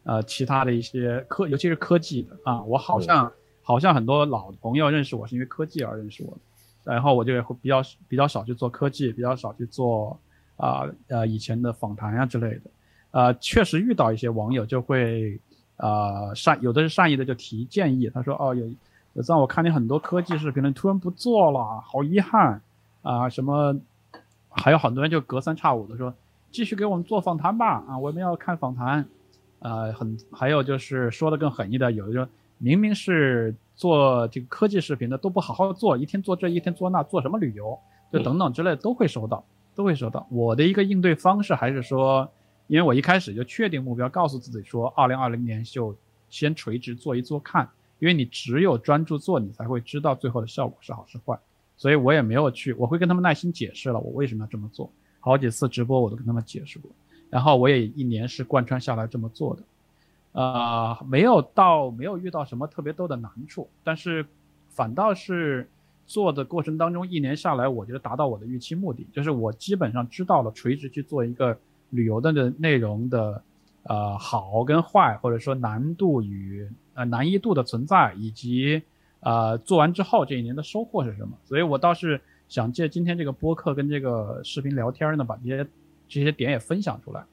[0.04, 6.32] 呃，其他的一些科，尤其是科技的啊，我好像好像很多老朋友认识我是因为科技而认识我
[6.86, 10.18] 的，然后我就会比较比较少去做科技，比较少去做
[10.58, 12.62] 啊呃以前的访谈啊之类的，
[13.12, 15.39] 呃，确实遇到一些网友就会
[15.78, 18.66] 啊善有的是善意的就提建议，他说哦有
[19.13, 22.62] 有这样我看你很多科技视频了，突然不做了，好遗憾。
[23.04, 23.78] 啊什么，
[24.50, 26.13] 还有很多人就隔三差五的说。
[26.54, 29.04] 继续给我们做访谈吧，啊，我们要看访谈，
[29.58, 37.78] 呃，很还有就是说的更狠一点，有的就明明是做这个科技视频的都不好好做，一天做这一天做那，做什么旅游，
[38.12, 40.28] 就等等之类都会收到，都会收到。
[40.30, 42.30] 我的一个应对方式还是说，
[42.68, 45.96] 因为我一开始就确定目标，告诉自己说，二零二零年就
[46.30, 51.36] 先垂直做一做看，因为你只有专注做，你才会知道最后的效果是好是坏。
[51.78, 54.92] 所以我也没有去，我会跟他们耐心解释了我为什么要这么做，
[55.24, 56.92] 好几次直播我都跟他们解释过，
[57.30, 59.62] 然后我也一年是贯穿下来这么做的，
[60.34, 64.26] 呃，没有到没有遇到什么特别多的难处，但是
[64.70, 65.70] 反倒是
[66.06, 71.58] 做的过程当中，一年下来，我觉得达到我的预期目的，就是我基本上知道了垂直去做一个。
[71.94, 73.44] 旅游的的内容的，
[73.84, 78.82] 呃，好跟坏，或者说难度与呃难易度的存在，以及
[79.20, 81.38] 呃做完之后这一年的收获是什么？
[81.46, 82.20] 所以我倒是
[82.54, 85.68] 想借今天这个播客跟这个视频聊天呢，把这些
[86.08, 87.26] 这些点也分享出来。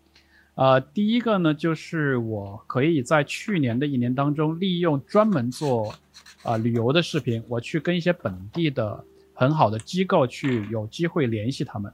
[0.55, 5.95] 呃，第一个呢，就是我可以在去年的一年当中，利用专门做
[6.43, 9.05] 啊旅游的视频，我去跟一些本地的
[9.35, 11.93] 很好的机构去有机会联系他们，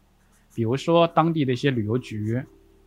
[0.55, 2.41] 比如说当地的一些旅游局。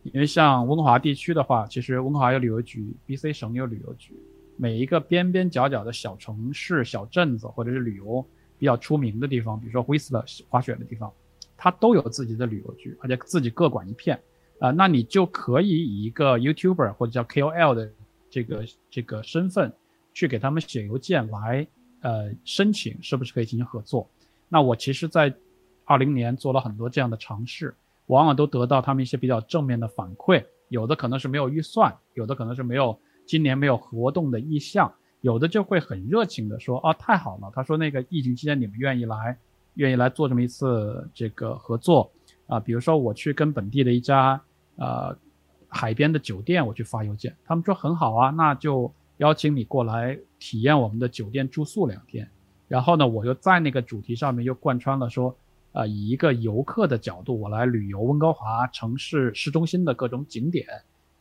[0.04, 4.14] 因为像温哥华地区的话，其实温哥华有旅游局，BC 省有旅游局，
[4.56, 8.24] 每一个边边角角的小城市、小镇子，或者是旅游
[8.60, 11.12] 比较出名的地方，比如说 Whistler 滑雪的地方，
[11.56, 14.20] 它都有自己的旅游局，而且自己各管一片。
[14.60, 17.90] 啊，那你就可以以一个 YouTuber 或者叫 KOL 的
[18.30, 19.72] 这个这个身份，
[20.12, 21.66] 去给他们写邮件来，
[22.02, 24.06] 呃，申请是不是可以进行合作？
[24.48, 25.34] 那我其实，在
[25.86, 27.74] 二零年做了很多这样的尝试。
[28.06, 39.36] 往往都得到他们一些比较正面的反馈，有的可能是没有预算，有的可能是没有今年没有活动的意向，有的就会很热情的说啊太好了，他说那个疫情期间你们愿意来，
[39.74, 42.10] 愿意来做这么一次这个合作
[42.46, 44.40] 啊，比如说我去跟本地的一家
[44.76, 45.16] 呃
[45.68, 52.28] 海边的酒店我去发邮件，他们说很好啊，那就邀请你过来体验我们的酒店住宿两天，
[52.68, 55.36] 然后呢我又在那个主题上面又贯穿了说。
[55.72, 60.66] 啊，以一个游客的角度，我来旅游温哥华城市市中心的各种景点，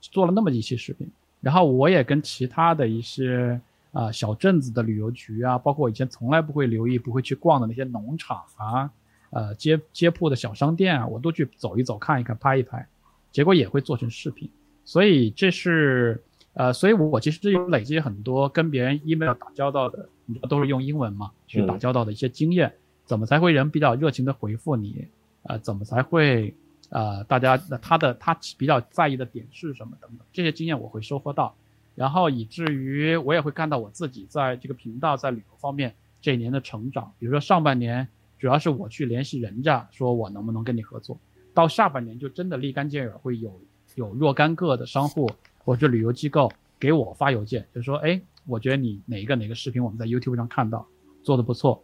[0.01, 1.07] 做了那么一期视频。
[1.39, 8.91] 然后我也跟其他的一些啊小镇子的旅游局啊，包括我以前从来不会留意、不会去逛的那些农场啊，
[9.31, 12.87] 呃街街铺的小商店啊，我都去走一走、看一看、拍一拍，
[13.31, 14.49] 结果也会做成视频。
[14.85, 16.23] 所以这是
[16.53, 22.73] 呃，所以我其实有累积很多跟别人 email 打交道的，你知道都是用英文嘛，去打交道的一些经验。
[23.05, 25.07] 怎么才会人比较热情的回复你？
[25.43, 26.53] 呃，怎么才会
[26.89, 31.55] 呃，大家他的他比较在意的点是什么等等这些经验我会收获到，
[31.99, 37.11] 然后以至于我也会看到我自己在这个频道在旅游方面这一年的成长。
[37.19, 38.07] 比如说上半年
[38.37, 41.19] 主要是我去联系人家，说我能不能跟你合作，
[41.53, 43.61] 到下半年就真的立竿见影，会有
[43.95, 50.87] 有若干个的商户或者旅游机构给我发邮件，就说哎，我觉得你哪一个哪个视频我们在 YouTube 上看到
[51.21, 51.83] 做的不错。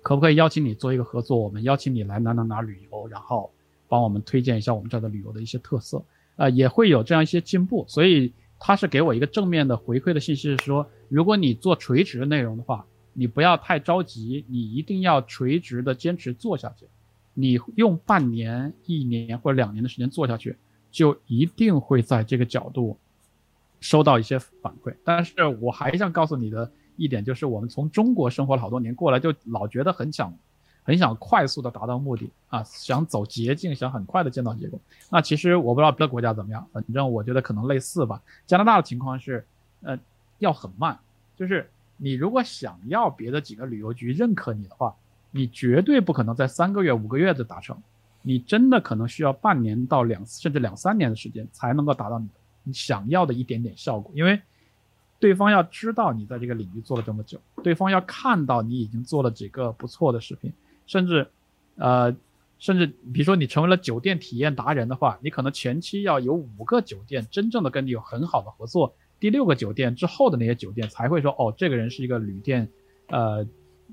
[0.00, 1.36] 可不可以邀请你做一个合作？
[1.36, 3.52] 我们邀请你来哪哪哪旅游，然后
[3.88, 6.02] 帮我们推荐一下我们这儿的旅游的一些特色，
[6.36, 7.84] 呃，也会有这样一些进步。
[7.86, 8.32] 所以
[8.64, 16.86] 他是给我一个正面的回馈的信息，是说，如果你做垂直的内容的话，你不要太着急，你一定要垂直的坚持做下去。
[17.34, 20.56] 你用半年、一年或者两年的时间做下去，
[20.92, 22.96] 就一定会在这个角度
[23.80, 24.94] 收到一些反馈。
[25.02, 26.70] 但是我还想告诉你的。
[26.96, 30.32] 一点就是我们从中国生活了好多年过来，就老觉得很想，
[30.84, 34.80] 很想快速的达到目的啊，想走捷径，想很快的见到结果。
[35.10, 38.20] 那其实我不知道别的国家怎么样，反正我觉得可能类似吧。
[38.46, 39.46] 加拿大的情况是，
[39.82, 39.98] 呃，
[40.38, 40.98] 要很慢，
[41.36, 44.94] 就是你如果想要别的几个旅游局认可你的话，
[45.30, 47.76] 你绝对不可能在三个月、五个月的达成，
[48.22, 52.28] 你真的可能需要半年到两甚至两三年的时间才能够达到你
[52.64, 54.40] 你想要的一点点效果，因为。
[55.22, 60.52] 对方要知道你在这个领域做了这么久，对方要看到你已经做了几个不错的视频，
[60.92, 61.26] 甚至，
[61.76, 62.14] 呃，
[62.58, 72.68] 甚至比如说你成为了酒店体验达人的话，你可能前期要有五个酒店真正的跟你有很好的合作，第六个酒店之后的那些酒店才会说，哦，这个人是一个旅店，
[73.08, 73.46] 呃，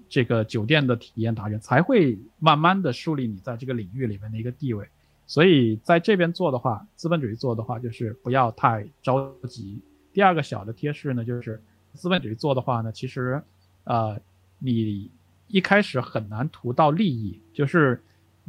[0.10, 4.86] 这个酒店的体验达人，才会慢慢的树立你在这个领域里面的一个地位。
[5.26, 9.80] 所以在这边做的话，资本主义做的话，就是不要太着急。
[10.12, 13.42] 第二个小的贴士呢，就是资本主义做的话呢，其实，
[13.86, 14.20] 呃，
[14.58, 15.10] 你
[15.50, 17.40] 一开始很难图到利益。
[17.54, 18.02] 就是，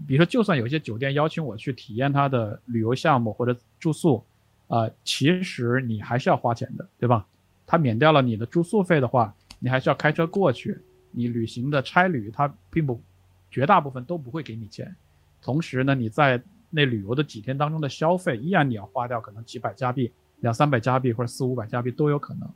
[0.07, 4.25] 比如说，就算有些酒店邀请我去体验他的旅游项目或者住宿，
[4.69, 7.27] 呃，其实你还是要花钱的，对吧？
[7.67, 10.79] 他免掉了你的住宿费的话，你还是要开车过去。
[11.11, 13.03] 你旅行的差旅，他并不，
[13.51, 14.95] 绝大部分都不会给你钱。
[15.43, 20.13] 同时呢，你在那旅游的几天当中的消费，依然你要花掉可能几百加币。
[20.41, 22.49] 两三百加币或者四五百加币都有可能，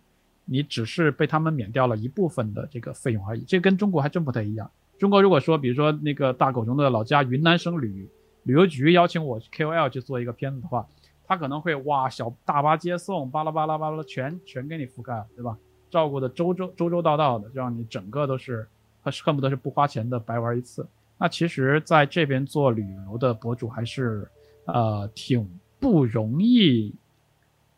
[0.45, 3.43] 你只是被他们免掉了一部分的这个费用而已。
[3.43, 4.71] 这跟中国还真不太一样。
[4.99, 8.09] 中国如果说，比如说那个大狗熊的老家云南省旅
[8.45, 10.87] 旅游局邀请我 KOL 去做一个片子的话，
[11.27, 15.57] 他可能会哇小大巴接送，巴拉巴拉巴拉全全给你覆盖，对吧？
[15.91, 18.67] 照顾的周周周周到到的，让你整个都是
[19.25, 20.87] 恨不得是不花钱的白玩一次。
[21.19, 24.29] 那其实在这边做旅游的博主还是
[24.67, 26.95] 呃挺不容易，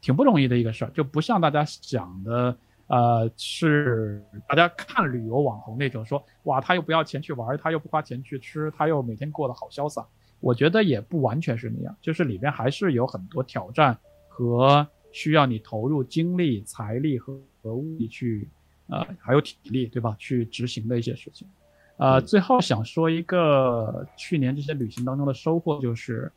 [0.00, 2.56] 挺不容易的一个事儿，就不像大家想的。
[2.88, 10.06] 呃，是大家看旅游网红那种说，哇，他又不要钱去玩，他又不花钱去吃，他又每天过得好潇洒。
[10.38, 18.48] 我觉得也不完全是那样，就是里边还是有很多挑战和需要你投入精力、财力和和物力去，
[18.87, 20.14] 呃，还有体力，对吧？
[20.16, 21.48] 去执行的一些事情。
[21.96, 26.30] 呃，最后想说一个去年这些旅行当中的收获，就是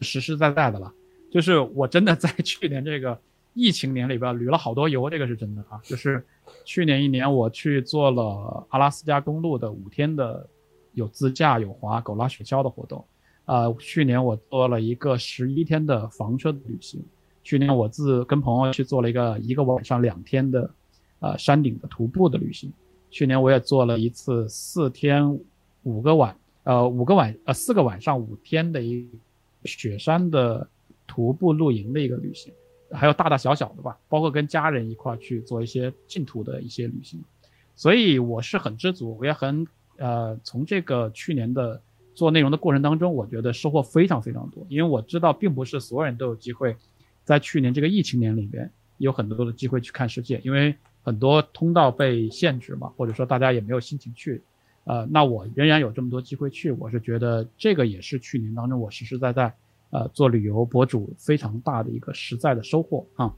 [0.00, 0.92] 实实在在的了，
[1.30, 3.18] 就是我真的 在去年这个。
[3.54, 5.80] 疫情年里边旅了好多游，这个是真的啊。
[5.82, 6.24] 就是
[6.64, 10.46] 去年一年，我去做了阿拉斯加公路的五天的
[10.92, 13.04] 有自驾有滑狗拉雪橇的活动。
[13.46, 17.02] 呃，去年我做了一个十一天的房车旅行。
[17.42, 20.70] 去年我自跟朋友去做了一个一个晚上两天的
[21.18, 22.72] 呃山顶的徒步的旅行。
[23.10, 25.36] 去年我也做了一次四天
[25.82, 29.08] 五个晚呃五个晚呃四个晚上五天的一
[29.64, 30.68] 雪山的
[31.08, 32.52] 徒步露营的一个旅行。
[32.90, 37.22] 还有大大小小的吧，包括跟家人一块去做一些净土的一些旅行，
[37.76, 39.66] 所以我是很知足，我也很
[39.98, 41.78] 呃，从这个去年的
[42.14, 46.74] 做内容的过程当中，我觉得收获非常非常多，因为我知道并不是所有人都有机会
[47.24, 54.40] 在去年这个疫情年里边有很多的机会去看世界，因为很多通道被限制嘛，或者说大家也没有心情去，
[54.84, 59.52] 呃，那我仍然有这么多机会去，我是觉得这个也是去年当中我实实在在。
[59.90, 63.32] 呃，做旅游博主非常大的一个实在的收获啊，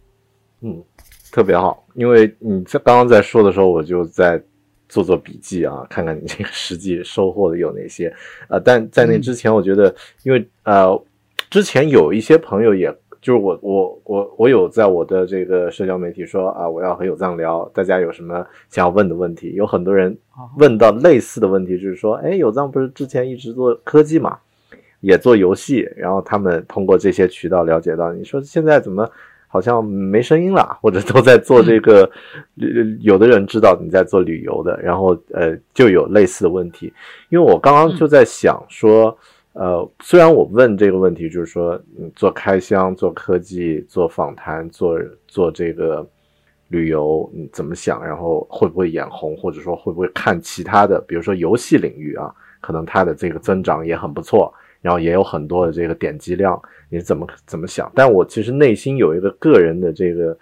[0.62, 0.82] 嗯，
[1.30, 4.42] 特别好，因为你在刚刚在说的时候，我就在
[4.88, 8.12] 做做笔记啊，看看你这个实际收获的有哪些。
[8.48, 11.00] 呃，但在那之前，我觉得，因为呃，
[11.48, 19.52] 之前有一些朋友，也就是我我我我有在我的这个社交媒体说啊，我要和有藏聊，大家有什么想要问的问题？
[19.52, 20.18] 有很多人
[20.58, 24.38] 问到类似的问题，就是说，哎，有藏不是之前一直做科技嘛？
[25.00, 29.10] 也做游戏，然后他们通过这些渠道了解到，你说现在怎么
[29.48, 32.08] 好像没声音了，或者都在做这个，
[33.00, 36.92] 有的人知道你在做旅游的，然后呃就有类似的问题。
[37.30, 39.16] 因为我刚刚就在想说，
[39.54, 46.06] 呃，虽然我问这个问题，就是说，嗯，做开箱、做科技、做访谈、做做这个
[46.68, 48.04] 旅游，你怎么想？
[48.04, 54.54] 然后会不会眼红，或者说会不会看其他的，比如说游戏领域啊，可能它的这个增长也很不错。
[54.82, 57.90] 然后也有很多的这个点击量，你怎么怎么想？
[57.94, 60.38] 但我其实内心有一个个人的这个，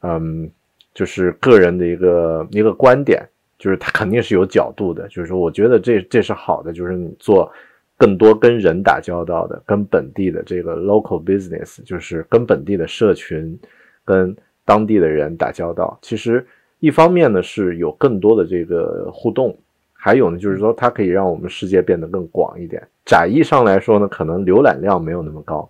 [0.00, 0.50] 嗯，
[0.94, 3.22] 就是个人的一个一个观点，
[3.58, 5.06] 就是它肯定是有角度的。
[5.08, 7.52] 就是说，我觉得这这是好的，就是你做
[7.98, 13.58] 更多跟人打交道的，跟本地的这个 local business，就是跟本地的社群、
[14.04, 15.98] 跟当地的人打交道。
[16.00, 16.46] 其实
[16.78, 19.56] 一方面呢是有更多的这个互动。
[20.02, 22.82] 还有呢，就是说它可以让我们世界变得更广一点。
[23.04, 25.68] 窄义上来说呢，可能浏览量没有那么高，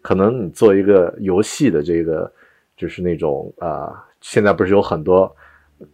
[0.00, 2.32] 可能你做一个游戏的这个，
[2.76, 5.34] 就是那种呃，现在不是有很多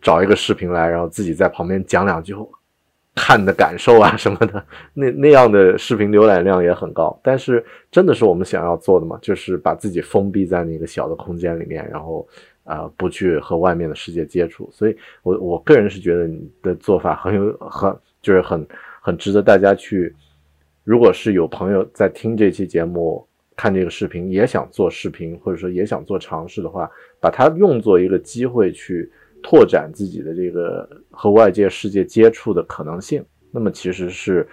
[0.02, 2.34] 找一个视频来，然后自己在旁边讲两句
[3.14, 4.62] 看的感受啊什么的，
[4.92, 7.18] 那那样的视频浏览量也很高。
[7.22, 9.18] 但是真的是我们想要做的吗？
[9.22, 12.28] 就是把自己封闭在那个小的空间里面，然后。
[12.70, 18.64] 啊，不去和外面的世界接触，所以我我个人是觉得你的做法很有很就是很
[19.02, 20.14] 很值得大家去。
[20.84, 29.10] 如果是有朋友在听这期节目、看这个视频，也想做视频，或者说也想做尝试的话，把它用作一个机会去
[29.42, 34.48] 拓展自己的这个和外界世界接触的可能性，那么其实是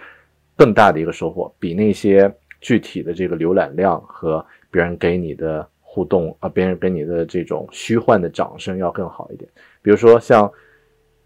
[0.56, 5.68] 更大的一个收获，比那些具体的这个浏览量和别人给你的。
[5.90, 9.50] 互动啊，别人跟你的这种虚幻的掌声要更好一点。
[9.80, 10.52] 比如说，像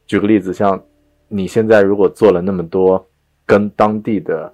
[0.06, 0.80] 举个例子，像
[1.26, 3.04] 你现在如果做了那么多
[3.44, 4.50] 跟当地的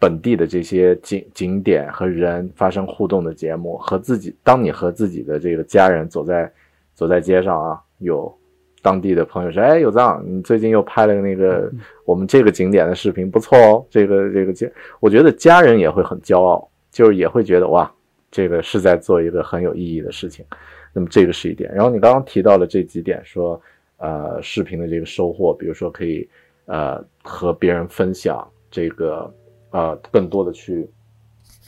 [0.00, 6.52] 本地的这些景景点和人发生互动的节目，和自己，当你和自己的这个家人走在
[6.92, 8.36] 走在街上啊，有
[8.82, 11.72] 当地的朋友说：“哎，有藏，你最近又拍了那个
[12.04, 14.68] 我们这个景点的视频，不错哦。”这个这个家，
[14.98, 17.90] 我觉得家人也会很骄傲，就是也会觉得哇。
[18.34, 20.44] 这个是在做一个很有意义的事情，
[20.92, 21.72] 那么这个是一点。
[21.72, 23.62] 然后你刚刚提到了这几点，说
[23.98, 26.28] 呃视频的这个收获，比如说可以
[26.64, 29.32] 呃和别人分享这个
[29.70, 30.84] 呃更多的去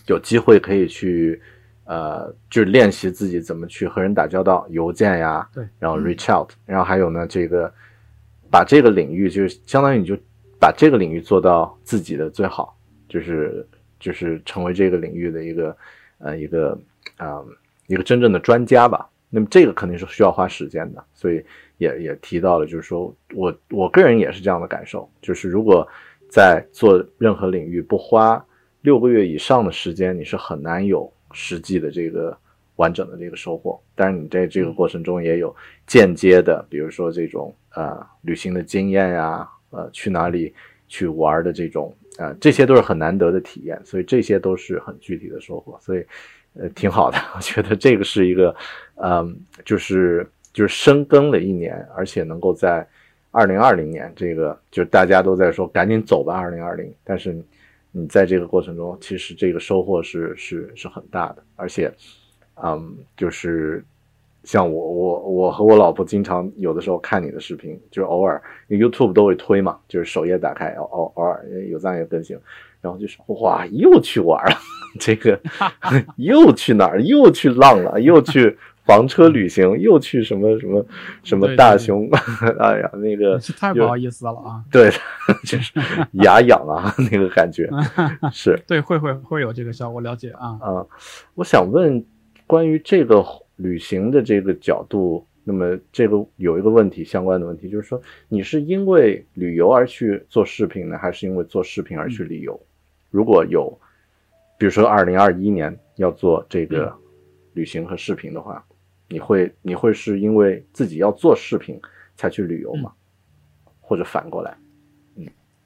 [0.08, 1.40] 有机会可以去
[1.84, 7.72] 呃就是练习自己怎么去和人打交道，邮件呀，对，然后 reach out，然后还有呢这个
[8.50, 10.18] 把这个领域就是相当于你就
[10.58, 12.76] 把这个领域做到自己的最好，
[13.08, 13.64] 就是
[14.00, 15.76] 就是成为这个领域的一个。
[16.18, 16.78] 呃一个
[17.16, 17.42] 啊、
[17.86, 19.08] 一个真正的专家吧。
[19.28, 21.44] 那么这个肯定是需要花时间的，所以
[21.78, 25.86] 也也提到了，就是说我我个人也是这样的感受，就是如果
[26.30, 28.42] 在做任何领域不花
[28.82, 32.36] 六个月以上的时间，你是很难有实际的这个
[32.76, 33.78] 完整的这个收获。
[33.96, 35.54] 但是，你在这个过程中也有
[35.86, 40.54] 间接的，比如说这种呃旅行的经验呀，呃去哪里
[40.86, 46.04] 去玩的这种，呃这些都是很难得的体验，所以这些都是很具体的收获，所以
[46.54, 48.54] 呃挺好的，我觉得这个是一个，
[48.96, 52.86] 嗯、就是就是深耕了一年，而且能够在
[53.30, 57.36] 二零二零年这个，就大家都在说赶紧走吧，二零二零，但是
[57.92, 61.92] 你在这个过程中，其实这个收获是是是很大的，而且，
[62.62, 63.84] 嗯，就是
[64.46, 72.38] 像我我我和我老婆经常有的时候看你的视频，就是偶尔 YouTube 都会推嘛，就是首页打开，偶偶偶尔有赞也更新，
[72.80, 74.56] 然后就是哇，又去玩了，
[75.00, 75.38] 这个
[76.16, 80.86] 又去哪儿，又去浪了，又去房车旅行，又去什么什么
[81.24, 82.08] 什么对对对大熊，
[82.60, 84.62] 哎呀，那个是太不好意思了啊！
[84.70, 84.88] 对，
[85.44, 85.72] 就是
[86.22, 87.68] 牙痒啊，那个感觉
[88.30, 90.56] 是对，会会会有这个效果，了解啊。
[90.60, 90.86] 啊。
[91.34, 92.06] 我想问
[92.46, 93.24] 关于这个
[93.56, 102.58] 旅行的这个角度，那么这个有一个问题相关的问题，就是说你是因为旅游而去做视频呢，还是因为做视频而去旅游？
[103.10, 103.78] 如果有，
[104.58, 106.94] 比如说二零二一年要做这个
[107.54, 108.64] 旅行和视频的话，
[109.08, 111.80] 你会你会是因为自己要做视频
[112.16, 112.92] 才去旅游吗？
[113.80, 114.56] 或者反过来？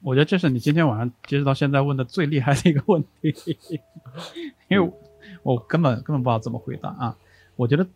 [0.03, 3.55] 我觉得这是你今天晚上截止到现在问的最厉害的一个问题，
[4.67, 4.91] 因为我
[5.43, 7.15] 我根本根本不知道怎么回答啊。
[7.61, 7.87] 我觉得，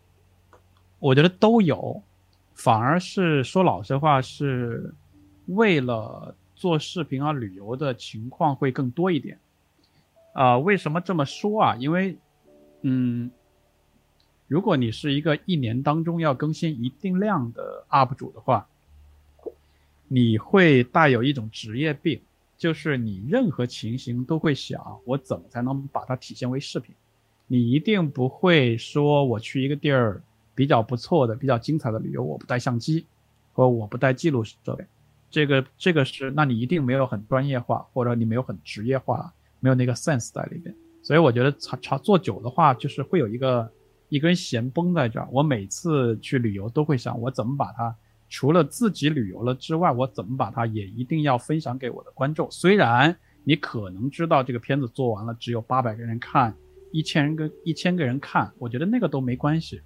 [0.99, 2.03] 我觉得都有，
[2.53, 4.93] 反而是说老实话，是
[5.47, 9.39] 为了做视频而旅游的情况会更多一点。
[10.33, 11.75] 啊、为什么这么说啊？
[11.77, 12.15] 因为，
[12.83, 13.31] 嗯，
[14.47, 18.67] 如果你是一个一年当中要更新一定量的 UP 主的话，
[20.07, 22.21] 你会带有一种职业病，
[22.55, 26.93] 就是你任何情形都会想，我怎么才能把它体现为视频？
[27.47, 30.21] 你一定不会说我去一个地儿
[30.53, 33.05] 比较不错的、比较精彩的旅游，我不带相机，
[33.53, 34.85] 或我不带记录设备，
[35.29, 40.73] 这个这个是，那你一定没有很专业化，或者你没有很职业化，没有那个 sense 在里边。
[41.03, 43.69] 所以我觉得长长做久的话，就是会有一个
[44.09, 45.27] 一根弦绷在这儿。
[45.31, 47.95] 我每次去旅游都会想，我怎么把它
[48.27, 52.49] 除了自己旅游了之外，我怎么把它也一定要分享给我的观众。
[52.49, 56.55] 虽然你可能知道这个片子做完了只有八百个人看，
[56.91, 59.81] 一千人跟一千个人看，我觉得那个都没关系。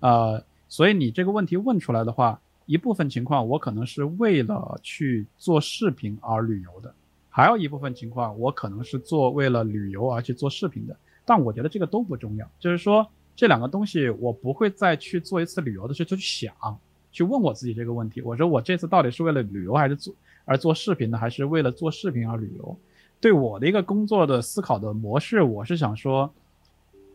[0.00, 6.94] 呃，所以你这个问题问出来的话，一部分情况我可能是为了去做视频而旅游的，
[7.30, 10.96] 还有一部分情况我可能是做为了旅游而去做视频的。
[11.24, 16.52] 但我觉得这个都不重要，就是说这两个东西我不会再去做一次旅游的时候就去想，
[17.12, 18.20] 去问我自己这个问题。
[18.20, 20.14] 我说我这次到底是为了旅游还是做
[20.44, 21.16] 而做视频呢？
[21.16, 22.76] 还是为了做视频而旅游？
[23.22, 26.28] 对我的一个工作的思考的模式，我是想说，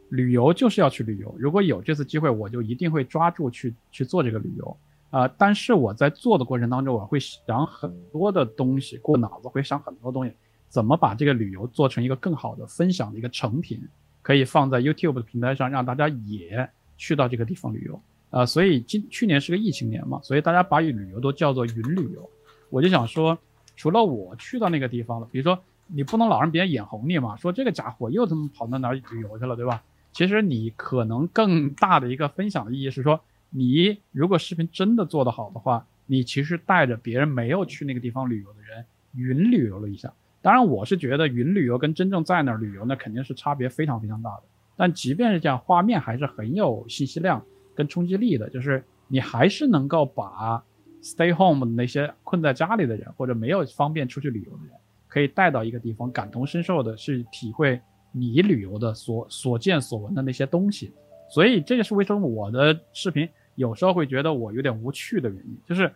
[0.08, 1.36] 旅游就是要去旅游。
[1.38, 4.78] 如果有这次机会，我就一定会抓住去去做这个旅游。
[5.10, 10.32] 啊、但是我在做的过程当中，我会想很多的东西，过脑子会想很多东西，
[10.70, 13.82] 怎么把这个旅游做成一个更好的分享的一个成品，
[14.22, 18.02] 可以放在 YouTube 的平台上，让大家也去到这个地方旅游。
[18.30, 22.30] 啊、所以今去年是个疫情年嘛，所以大家把旅游都叫做云旅游。
[22.70, 23.38] 我就想说，
[23.76, 25.58] 除了我去到那个地方了，比如说
[25.88, 29.84] 你不能老让别人眼红你嘛，说这个家伙又他妈跑到哪儿旅游去了，对吧？
[30.12, 33.20] 其实你可能更大的一个分享的意义是说，
[33.50, 40.12] 你如果视频真的做得好的话，你其实带着别人没有去那个地方旅游的人云旅游了一下。
[40.42, 44.44] 当然，我是觉得云旅游跟真正在那儿旅游那肯定是差别非常非常大的。
[44.76, 47.44] 但即便是这样，画面还是很有信息量
[47.76, 50.64] 跟冲击力的，就是你还是能够把
[51.02, 54.74] stay home 那些困在家里的人，或者没有方便出去旅游的人，
[55.08, 57.80] 可以带到一个地方，感同身受的去体会
[58.12, 60.92] 你旅游的所所见所闻的那些东西。
[61.30, 65.92] 所以这就是为什么我的视频有时候会觉得我有点无趣的原因，就是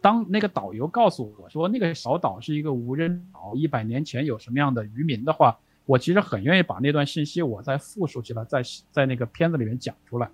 [0.00, 10.28] 当那个导游告诉我说那个小岛是一个无人岛，一百年前有什么样的渔民的话，我其实很愿意把那段信息我再复述起来，在在那个片子里面讲出来。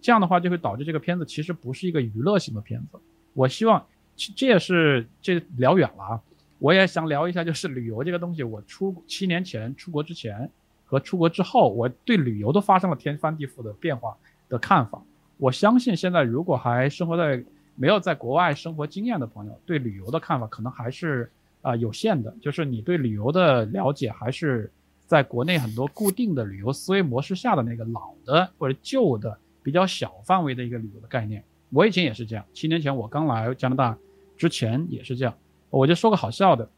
[0.00, 2.98] 这样的话就会导致这个片子其实不是一个娱乐性的片子。
[3.32, 6.22] 我希望这这也是这聊远了啊，
[6.58, 8.42] 我也想聊一下，就是旅游这个东西。
[8.42, 10.50] 我出七年前出国之前
[10.84, 14.16] 和出国之后，我对旅游都发生了天翻地覆的变化
[14.48, 15.02] 的看法。
[15.38, 17.44] 我相信现在如果还生活在
[17.74, 21.30] 没有在国外生活经验的朋友，对旅游的看法可能还是
[21.60, 24.70] 啊、有限的，就是你对旅游的了解还是
[25.04, 31.42] 在国内很多固定的旅游思维模式下的那个老的或者旧的比较小范围的一个旅游的概念。
[31.70, 33.98] 我以前也是这样，七年前我刚来加拿大
[34.36, 35.34] 之前也是这样。
[35.76, 36.70] 我就说个好笑的，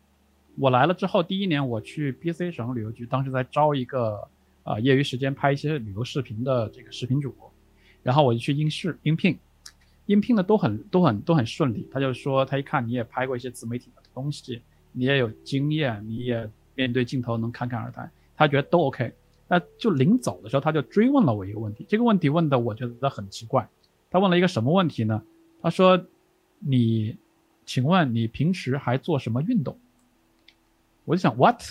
[0.57, 4.27] 我来了之后第一年我去 BC 省旅游局，当时在招一个
[4.65, 7.49] 啊业余时间拍一些旅游视频的这个视频主播，
[8.03, 9.39] 然后我就去应试应聘，
[10.07, 11.89] 应聘的都很都很都很顺利。
[11.93, 19.13] 他就说他一看你也拍过一些自媒体的东西，你也有经验，你也面对镜头能侃侃而谈，他觉得都 OK。
[19.47, 23.69] 那就临走的时候他就追问了我一个问题，这个问题问的我觉得很奇怪。
[24.11, 25.23] 他问了一个什么问题呢？
[25.63, 26.05] 他说
[26.59, 27.17] 你。
[27.69, 29.79] 请问你平时还做什么运动？
[31.05, 31.63] 我就想，what？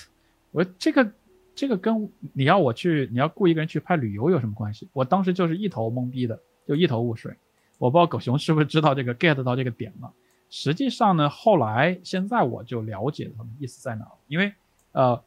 [0.51, 1.11] 我这个
[1.55, 4.87] 这个跟你要我去，你要雇一个人去拍旅游有什么关系？
[4.93, 7.35] 我当时就是一头懵逼的，就一头雾水。
[7.79, 10.13] 我不知道狗熊是不是知道这个 get 到这个点了。
[10.51, 14.53] 实际上呢，后来现在我就了解他们意思在哪了，因为
[14.91, 15.19] 呃，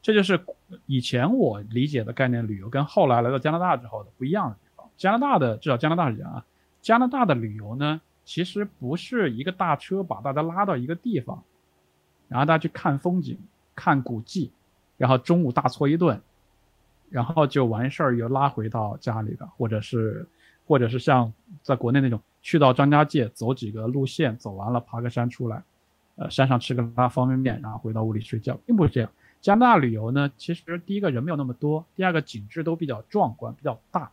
[0.00, 0.40] 这就是
[0.86, 4.88] 以前我理解的概念旅游跟后来来到加拿大之后的不一样的地方。
[4.96, 6.46] 加拿大的至少加拿大是这样啊，
[6.80, 8.00] 加拿大的旅游呢。
[8.26, 11.42] 其实不是一个大车把大家拉到一个地方，
[12.28, 13.38] 然后大家去看风景、
[13.74, 14.50] 看古迹，
[14.98, 16.20] 然后中午大搓一顿，
[17.08, 20.26] 然后就完事儿，又拉回到家里了，或者是，
[20.66, 25.62] 或者是像在国内那种去到张家界走几个路线，走完了爬个山出来，
[26.16, 29.08] 呃，山上吃个拉方便面，然后回到屋里睡觉，并不是这样。
[29.40, 34.10] 加拿大旅游呢，其实第一个人没有那么多，第二个景致都比较壮观，比较大。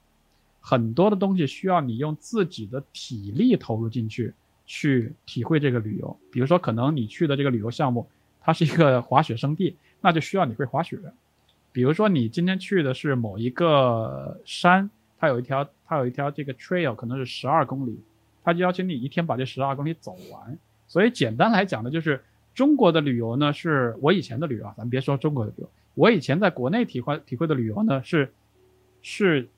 [0.65, 4.33] 很多的东西需要你用自己的体力投入进去，
[4.65, 6.17] 去体会这个旅游。
[6.31, 8.07] 比如说，可能你去的这个旅游项目，
[8.39, 10.97] 它是一个滑雪胜地， 那就需要你会滑雪。
[11.73, 14.89] 比如说，你今天去的是某一个山，
[15.19, 17.99] 它有一条，它有一条这个 trail，可能是十二公里，
[18.41, 20.57] 它就要求你一天把这十二公里走完。
[20.87, 22.23] 所以简单来讲呢，就是
[22.55, 28.31] 中国的旅游呢，是我以前的旅游啊，咱别说中国的旅游，我以前在国内体会体会的旅游呢，是
[29.01, 29.49] 是。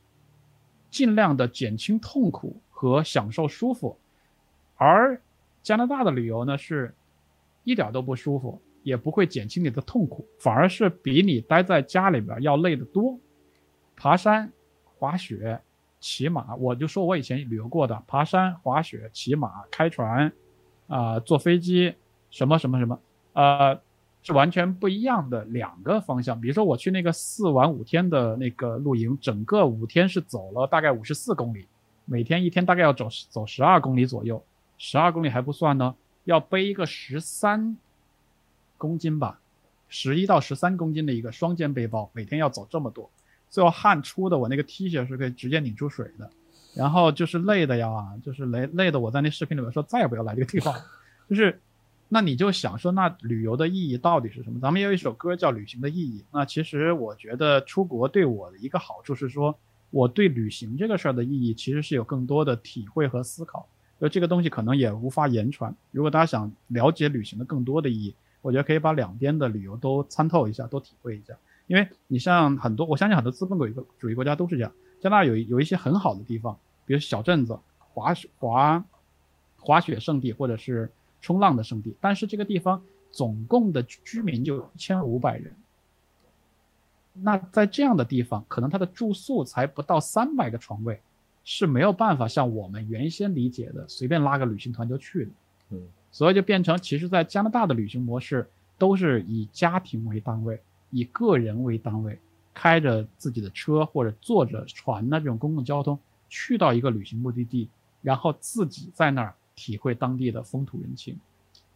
[0.95, 3.97] 尽量的减轻痛苦和享受舒服，
[4.77, 5.21] 而
[5.61, 6.95] 加拿大的旅游呢，是
[7.65, 13.19] 一点都不舒服，也不会减轻你的痛苦，反而是比你待在家里边要累得多。
[13.97, 14.49] 爬山、
[14.97, 15.59] 滑雪、
[15.99, 20.31] 骑马，我就说我以前旅游过的，爬山、滑雪、骑马、开船，
[20.87, 21.93] 啊，坐飞机，
[22.31, 22.97] 什么什么什么，
[23.33, 23.81] 呃。
[24.25, 26.41] 是完全不一样的两个方向。
[26.41, 31.67] 比如说，我去那个四晚五天的那个露营，整个五天是走了大概五十四公里，
[32.05, 34.43] 每天一天大概要走走十二公里左右。
[34.79, 37.77] 十二公里还不算呢，要背一个十三
[38.79, 39.39] 公斤吧，
[39.89, 43.07] 十一到十三公斤的一个双肩背包，每天要走这么多，
[43.51, 46.27] 最后汗出的我那个 T 恤是可以直接拧出水的。
[46.73, 47.89] 然后就是累的呀，
[48.23, 50.73] 就是累累的，我在那视频里面说再也不要来这个地方，
[51.29, 51.61] 就是。
[52.07, 54.59] 那你就想说，那旅游的意义到底是什么？
[54.59, 56.19] 咱们有一首歌叫《旅行的意义》。
[56.31, 59.57] 那其实我觉得出国对我的一个好处是说，
[59.89, 63.67] 我对旅行这个事儿的意义其实是有更多的体会和思考。
[63.99, 65.75] 就这个东西可能也无法言传。
[65.91, 71.33] 如果大家想了解旅行的更多的意义，我觉得可以把两边的旅游都参透一下，都体会一下。
[71.65, 74.71] 因为你像很多，我相信很多资本主义主义国家都是这样。
[75.01, 78.85] 加拿大有有一些很好的地方，比如小镇子、滑雪滑
[79.57, 80.91] 滑雪圣地，或者是。
[81.25, 82.79] 冲浪的圣地，但是这个地方
[83.11, 85.51] 总共的居民就一千五百人。
[87.13, 91.01] 那在这样的地方，可能它的住宿才不到三百个床位，
[91.43, 95.31] 是没有办法像我们原先理解的随便拉个旅行团就去的。
[95.71, 98.47] 嗯，所以就变成，其实，在加拿大的旅行模式
[98.77, 100.61] 都是以家庭为单位，
[100.91, 102.19] 以个人为单位，
[102.53, 105.97] 开着自己的车或者坐着船的这种公共交通
[106.29, 107.67] 去到一个旅行目的地，
[108.03, 109.33] 然后自己在那儿。
[109.55, 111.19] 体会当地的风土人情，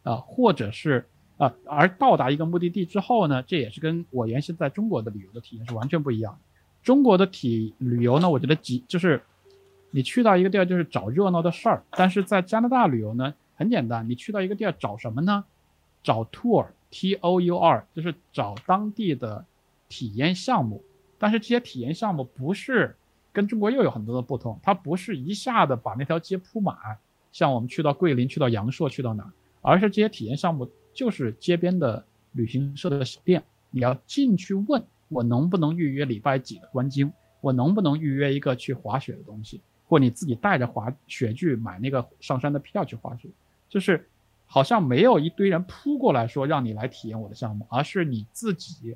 [0.03, 1.05] 啊，或者是
[1.37, 6.37] 啊，而到达一个目的地之后呢，这也是跟我原先在中国的旅游的体验是完全不一样。
[6.83, 9.21] 中国的体旅游呢，我觉得几就是
[9.91, 15.43] 你去到一个地儿就是找热闹的事儿，但是在加拿大旅游呢，很简单，你去到一个地儿找什么呢？
[16.03, 19.45] 找 tour，t o u r，就是找当地的
[19.87, 20.83] 体验项目。
[21.17, 22.95] 但是这些体验项目不是
[23.33, 26.75] 跟中国又有很多的不同，它不是一下子把那条街铺满。
[27.31, 43.29] 像我们去到桂林，去到阳朔，去到哪儿，而是这些体验项目就是街边的旅行社的小店，你要进去问我能不能预约礼拜几的观鲸，我能不能预约一个去滑雪的东西，或你自己带着滑雪具买那个上山的票去滑雪，
[43.69, 44.07] 就是
[44.45, 48.95] 好像没有一堆人扑过来说让你来体验我的项目，而是你自己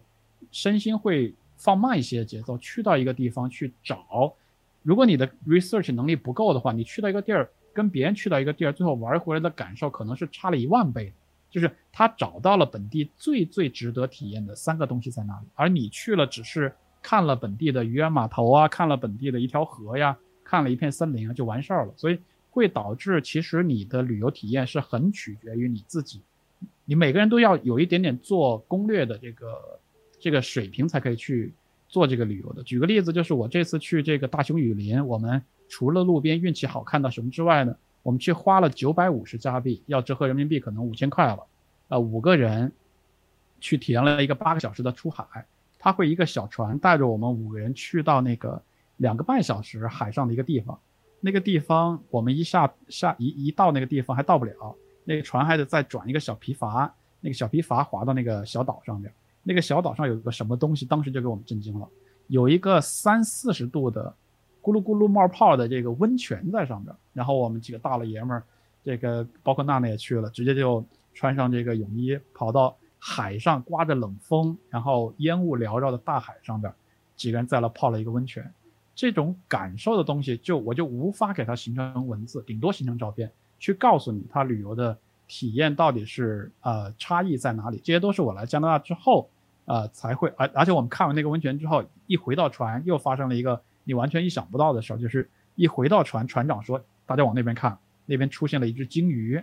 [0.51, 4.33] 身心会放慢一些节奏，去到一个地方去找。
[4.81, 7.49] 如果你的 research 能力不够的话，你去到一个地儿。
[7.73, 11.11] 跟别人去到一个地儿，最后玩回来的感受可能是差了一万倍，
[11.49, 21.93] 就是他找到了本地最最值得体验的三个东西在哪里，而你去了只是看了本地的渔人码头啊，看了本地的一条河呀，看了一片森林啊，就完事儿了。
[21.97, 22.19] 所以
[22.49, 26.21] 会导致其实你的旅游体验是很取决于你自己，
[26.85, 29.79] 你每个人都要有一点点做攻略的这个
[30.19, 31.53] 这个水平才可以去
[31.87, 32.63] 做这个旅游的。
[32.63, 35.41] 举个例子，就是我这次去这个大熊雨林，我们
[35.73, 37.75] 除了路边运气好看到熊之外呢。
[38.03, 41.39] 我们去花了九百五十加币，要折合人民币可能五千块了。
[41.87, 42.69] 呃，五个人
[43.61, 45.23] 去体验了一个八个小时的出海，
[45.79, 48.61] 他会一个小船带着我们五个人去到那个
[48.97, 50.77] 两个半小时海上的一个地方。
[51.21, 59.09] 那个地方我们一下下一一到那个地方还到不了，那个船还得再转一个小皮筏，那个小皮筏划到那个小岛上面。
[59.43, 61.87] 那个小岛上有个什么东西，当时就给我们震惊了，
[62.27, 64.13] 有一个三四十度的。
[64.63, 68.43] 咕噜咕噜冒泡的这个温泉在上边，然后我们几个大老爷们儿，
[68.81, 70.81] 这个包括娜娜也去了，直接就
[71.13, 76.73] 穿上这个泳衣，跑到海上，刮着冷风，然后烟雾缭绕的大海上边，
[77.17, 78.49] 几个人在那泡了一个温泉。
[78.95, 84.97] 这种感受的东西，就我就无法给它形成文字，顶多形成照片，去告诉你它旅游的
[85.27, 87.81] 体验到底是呃差异在哪里。
[87.83, 89.29] 这些都是我来加拿大之后，
[89.65, 93.61] 呃才会，而而且我们看完那个温泉之后，一回到船又发生了一个。
[93.83, 99.41] 你完全意想不到的事儿，就是一回到船，船长说：“大家往那边看，那边出现了一只鲸鱼。”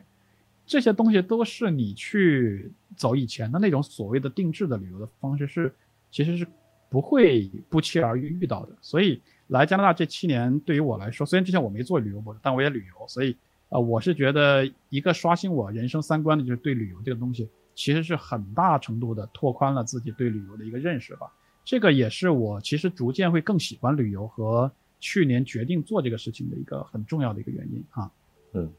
[0.66, 5.74] 这些东西都是你去走以前的那种所谓的定制的旅游的方式，是
[6.12, 6.47] 其实是
[6.88, 8.76] 不会不期而遇遇到的。
[8.80, 13.36] 所以来加拿大这七年，对于我来说，虽然之前我没做旅游博主，但我也旅游，所以
[13.68, 21.32] 呃，我是觉得一个刷新我人生三观的，就是对旅游这个东西，其实是很大程度的拓宽了自己对旅游的一个认识吧。
[21.64, 28.11] 这个也是我其实逐渐会更喜欢旅游和去年决定做这个事情的一个很重要的一个原因啊。
[28.52, 28.70] 嗯，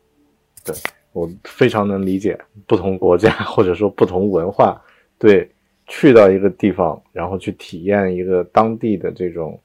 [0.66, 0.76] 对
[1.14, 4.82] 我非常能理解不同国家或者说不同文化
[5.18, 5.50] 对
[5.88, 9.60] 去到一个地方，然后去体验一个当地的这种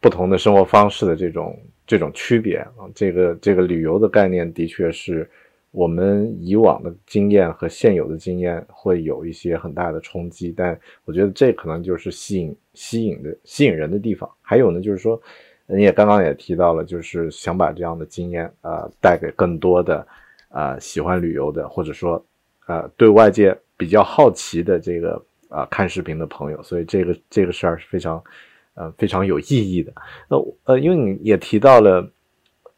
[0.00, 2.88] 不同的生活方式的这种这种区别啊。
[2.94, 5.30] 这个这个旅游的概念的确是。
[5.76, 14.26] 我们以往的经验和现有的经验会有一些很大的冲击，但我觉得这可能就是吸引、吸引的、吸引人的地方。
[14.40, 15.20] 还有呢，就是说，
[15.66, 20.06] 你也刚刚也提到了，就是想把这样的经验啊带给更多的
[20.48, 22.24] 啊喜欢旅游的，或者说
[22.64, 26.62] 啊对外界比较好奇的这个啊看视频的朋友。
[26.62, 28.24] 所以这个这个事儿是非常
[28.72, 29.92] 呃非常有意义的。
[30.30, 32.10] 那呃，因为你也提到了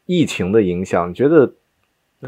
[0.05, 1.49] 疫情的影响，觉得。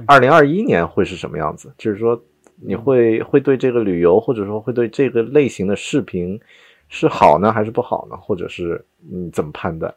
[0.05, 1.73] 二零二一年会是什么样子？
[1.77, 2.21] 就是说，
[2.55, 6.39] 你会会对这个旅游，或者说会对这个类型的视频
[6.87, 8.15] 是好呢，还是不好呢？
[8.15, 9.93] 或者是你怎么判断？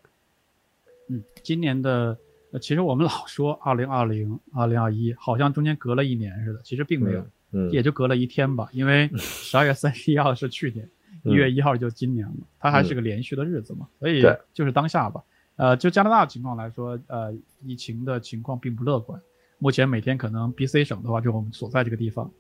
[1.09, 2.17] 嗯，今年的，
[2.51, 8.69] 呃其实我们老说二零二零、二零二一，好像中间隔了一年似的，其实并没有，嗯，也就隔了一天吧。
[8.73, 10.89] 因为 十二月三十一号是去年，
[11.23, 14.23] 一月一号就今年了，它还是个连续的日子嘛，所以
[14.53, 15.23] 就是当下吧。
[15.57, 17.33] 呃，就加拿大情况来说，呃，
[17.63, 19.21] 疫情的情况并不乐观。
[19.59, 22.31] 目前每天可能 B.C 省的话，就我们所在这个地方，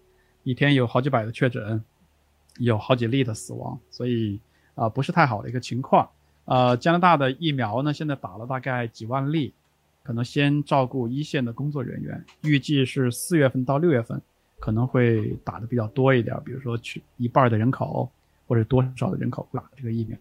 [0.43, 1.83] 一天有好几百的确诊，
[2.59, 4.39] 有好几例的死亡，所以
[4.75, 6.09] 啊不是太好的一个情况。
[6.45, 9.55] 呃，加拿大的疫苗呢，现在打了大概几万例，
[10.03, 14.21] 可能先照顾一线的工作人员，预计是四月份到六月份
[14.61, 18.11] 可能会打的比较多一点，比如说去一半的人口
[18.47, 20.19] 或者多少的人口打这个疫苗。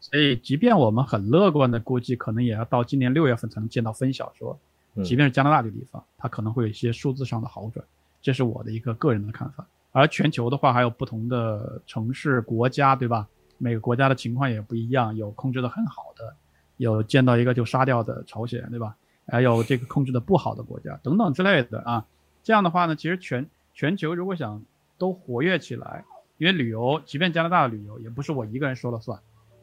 [0.00, 4.58] 所以，即便我们很乐观的估计，可能也要到今年六月份才能见到分晓，说。
[5.04, 7.84] 即便是加拿大这个地方，它可能会有一些数字上的好转，
[8.20, 9.66] 这是我的一个个人的看法。
[9.92, 13.26] 而全球的话，还有不同的城市、国家，对吧？
[13.56, 16.34] 每个国家的情况也不一样，有控制的很好的，
[16.76, 18.94] 有见到一个就杀掉的朝鲜，对吧？
[19.26, 22.06] 还有这个控制的不好的国家等等之类的啊。
[22.42, 24.62] 这样的话呢，其实全全球如果想
[24.98, 26.04] 都活跃起来，
[26.36, 29.18] 因为旅游，即便加拿大的旅游也不是我一个人说了算，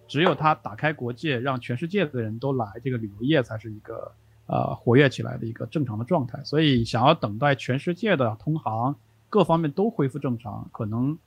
[0.07, 4.11] 只有他打开国界，让全世界的人都来这个旅游业才是一个。
[4.47, 8.95] 呃，活跃起来的一个正常的状态，所以想要等待全世界的通航
[9.27, 11.17] 各方面都恢复正常，可能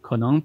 [0.00, 0.42] 可能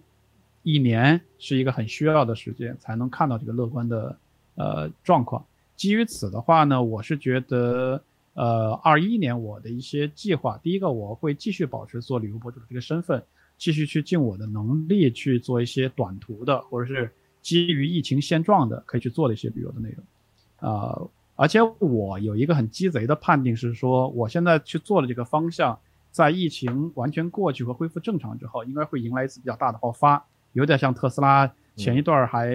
[0.63, 4.17] 一年是一个很需要的时间，才能看到这个乐观的
[4.55, 5.45] 呃状况。
[5.77, 8.03] 基于此的话呢，我是觉得
[8.33, 13.23] 呃，二一年我的一些计划，第一个我会继续保持做旅游博主的这个身份，
[13.57, 17.09] 继续去尽我的能力去做一些短途的，或者是
[17.41, 20.99] 基于疫情现状的可以去做的一些旅游的内容，啊。
[21.37, 25.79] 而且我有一个很鸡贼的判定是说，我现在去做的这个方向，
[26.11, 32.49] 在疫情完全过去和恢复正常之后，应该会迎来一次比较大的爆发，有点像特斯拉前一段还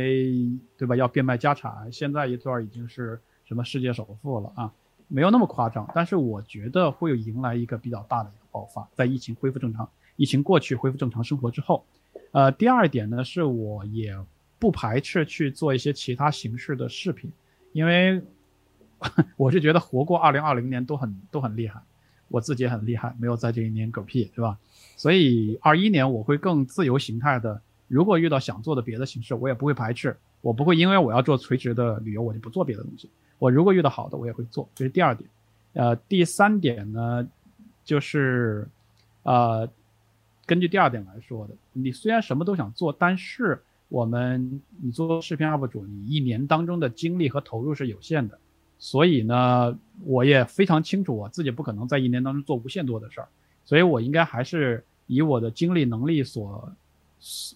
[0.76, 4.72] 对吧要变卖家产，现在一段已经是什么世界首富了啊？
[5.06, 11.84] 没有那么夸张，但是我觉得会有迎来一个比较大的一个爆发，在疫情恢复正常，疫情过去恢复正常生活之后。
[12.32, 14.16] 呃，第二点呢，是我也
[14.58, 17.30] 不排斥去做一些其他形式的视频，
[17.72, 18.22] 因为
[19.36, 21.80] 我是觉得活过二零二零年都很都很厉害，
[22.28, 24.58] 我自己也很厉害，没有在这一年嗝屁，对吧？
[24.96, 33.10] 所以二一年我会更自由形态的，如果遇到想做的别的形式，我也不会排斥，我不会因为我要做垂直的旅游，我就不做别的东西。
[33.38, 35.28] 我如果遇到好的，我也会做，这是第二点。
[35.72, 37.28] 呃，第三点呢，
[37.84, 38.68] 就是
[39.22, 39.68] 呃。
[40.44, 48.36] 根据第二点来说的，你虽然什么都想做，但是我们你做视频 UP 主，你一年当中的精力和投入是有限的，
[48.82, 53.28] 所以呢，我也非常清楚我自己不可能在一年当中做无限多的事儿，
[53.64, 56.68] 所以我应该还是以我的精力能力所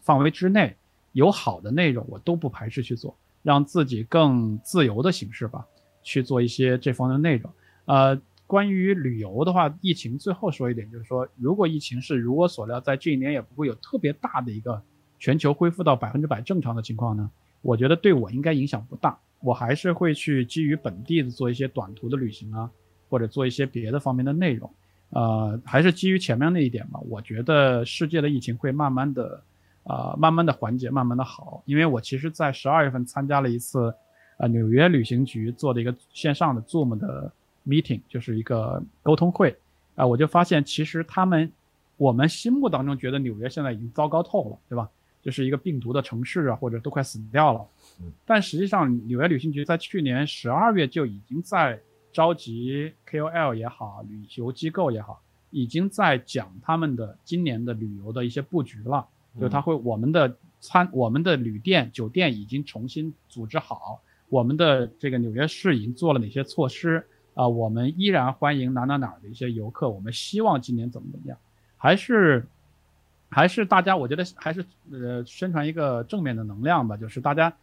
[0.04, 0.76] 范围之内，
[1.10, 3.12] 有好的内容我都不排斥去做，
[3.42, 5.66] 让自己更自由的形式吧，
[6.04, 7.50] 去做一些这方面的内容，
[7.86, 8.22] 呃。
[8.48, 14.80] 关于旅游的话，疫情最后说一点，就是说，如果疫情是如我所料，在这一年也不会有特别大的一个
[15.18, 17.28] 全球恢复到百分之百正常的情况呢，
[17.60, 19.18] 我觉得对我应该影响不大。
[19.40, 22.70] 我还是会去基于本地的做一些短途的旅行啊，
[23.08, 24.70] 或者做一些别的方面的内容。
[25.10, 27.00] 呃，还是基于前面那一点吧。
[27.08, 29.42] 我觉得世界的疫情会慢慢的，
[29.84, 31.62] 呃，慢慢的缓解，慢慢的好。
[31.66, 33.94] 因为我其实，在十二月份参加了一次，
[34.38, 37.32] 呃，纽约旅行局做的一个线上的 Zoom 的。
[37.68, 39.58] meeting 就是一个沟通会，
[39.96, 41.50] 啊，我就发现其实他们，
[41.96, 44.88] 我们心目当中觉得纽约现在已经糟糕透了，对吧？
[45.20, 47.66] 就是一个病毒的城市啊，或者都快死掉了。
[48.24, 51.80] 但实际上，纽约旅行局在去年十二月就已经在
[52.12, 55.20] 召集 KOL 也好，旅游机构也好，
[55.50, 59.06] 已经在讲他们的今年的旅游的一些布局了。
[59.40, 67.06] 就他会我们的餐，我们的旅店酒店已经重新组织好，我们的这个纽约市已经做了哪些措施。
[67.34, 69.90] 啊，我们依然欢迎哪哪哪的一些游客。
[69.90, 71.36] 我们希望今年怎么怎么样，
[71.76, 72.46] 还是
[73.28, 76.96] 还是大家，我觉得还是呃宣传一个正面的能量吧。
[76.96, 77.54] 就是大家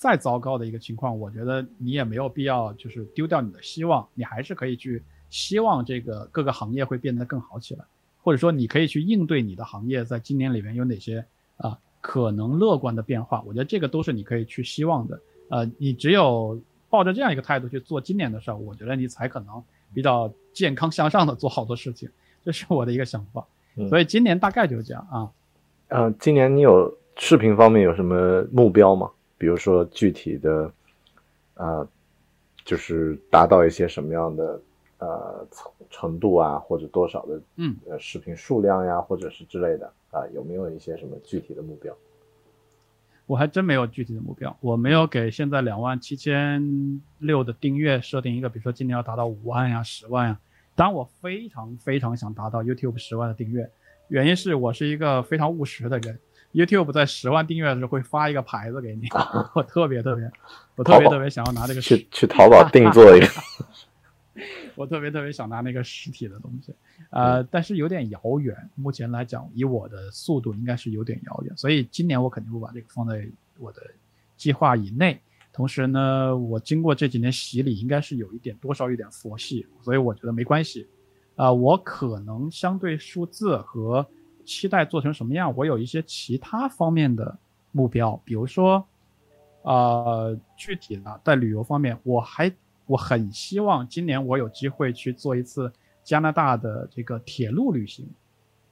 [0.00, 7.84] 再糟糕的一个情况，我觉得你也没有必要就是丢掉你的希望，你还是可以去希望这个各个行业会变得更好起来，
[8.22, 11.22] 或者说你可以去应对你的行业在今年里面有哪些
[11.58, 13.42] 啊可能乐观的变化。
[13.46, 15.20] 我觉得这个都是你可以去希望的。
[15.50, 16.58] 呃，你只有。
[16.92, 19.62] 抱着这样一个态度去做今年的事儿，我觉得你才可能
[19.94, 22.10] 比较健康向上的做好多事情，
[22.44, 23.46] 这是我的一个想法。
[23.88, 25.30] 所以今年大概就是这样啊。
[25.90, 29.08] 嗯，今年你有视频方面有什么目标吗？
[29.40, 30.70] 比如说具体的，
[31.54, 31.88] 呃，
[32.62, 34.60] 就是达到一些什么样的
[34.98, 41.96] 呃程程度啊，或者多少的嗯呃视频数量呀，或者是之类的啊，有没有一些什么具体的目标？
[43.24, 50.38] 我还真没有具体的目标，我没有给现在两万七千六的订阅设定一个，比如说今年要达到五万呀、十万呀。
[50.74, 53.70] 当然，我非常非常想达到 YouTube 十万的订阅，
[54.08, 56.18] 原因是我是一个非常务实的人。
[56.52, 59.06] YouTube 在十万订阅的时候会发一个牌子给你，
[59.54, 60.30] 我特别特别，
[60.76, 63.26] 我特别特别想要拿这个去去淘宝定做一个。
[64.76, 66.72] 我特别特别想拿那个实体的东西，
[67.10, 68.56] 呃，但是有点遥远。
[68.74, 71.54] 目前来讲，以我的速度，应该是有点遥远。
[71.56, 73.28] 所以今年我肯定会把这个放在
[73.58, 73.82] 我的
[74.36, 75.20] 计划以内。
[75.52, 80.88] 同时呢，我经过这几年洗礼，应该是有一点多少有点佛系，所以我觉得没关系。
[81.34, 84.06] 啊，我可能相对数字和
[84.50, 87.38] 期待做成什么样，我有一些其他方面的
[87.72, 88.84] 目标，比如说，
[89.62, 92.52] 呃，具体的在旅游方面，我还。
[92.90, 95.72] 我很希望今年我有机会去做一次
[96.02, 98.04] 加拿大的这个铁路旅行，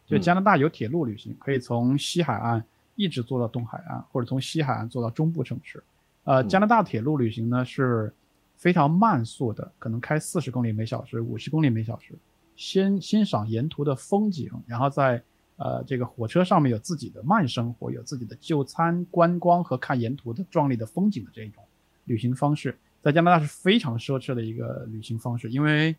[0.05, 2.65] 就加拿大有铁路旅行，可以从西海岸
[2.97, 5.81] 一直坐到东海岸，或者从西海岸坐到中部城市。
[6.25, 8.13] 呃，加拿大铁路旅行呢是
[8.57, 12.19] 非常慢速的，可能开四十公里每小时、五十公里每小时，
[12.57, 15.23] 先欣赏沿途的风景，然后在
[15.59, 21.63] 呃这个火车上面有自己的慢生活，有自己的就餐、观光和看沿途的壮丽的风景的这种
[22.07, 22.79] 旅行方式。
[23.01, 25.95] 在加拿大是非常奢侈的一个旅行方式，因为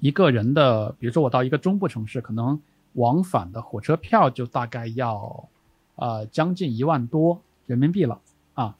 [0.00, 2.60] 一个人的，比如说我到一个中部城市，可能
[2.92, 5.48] 往返的火车票就大概要，
[5.96, 8.20] 呃，将近一万多人民币了
[8.52, 8.76] 啊，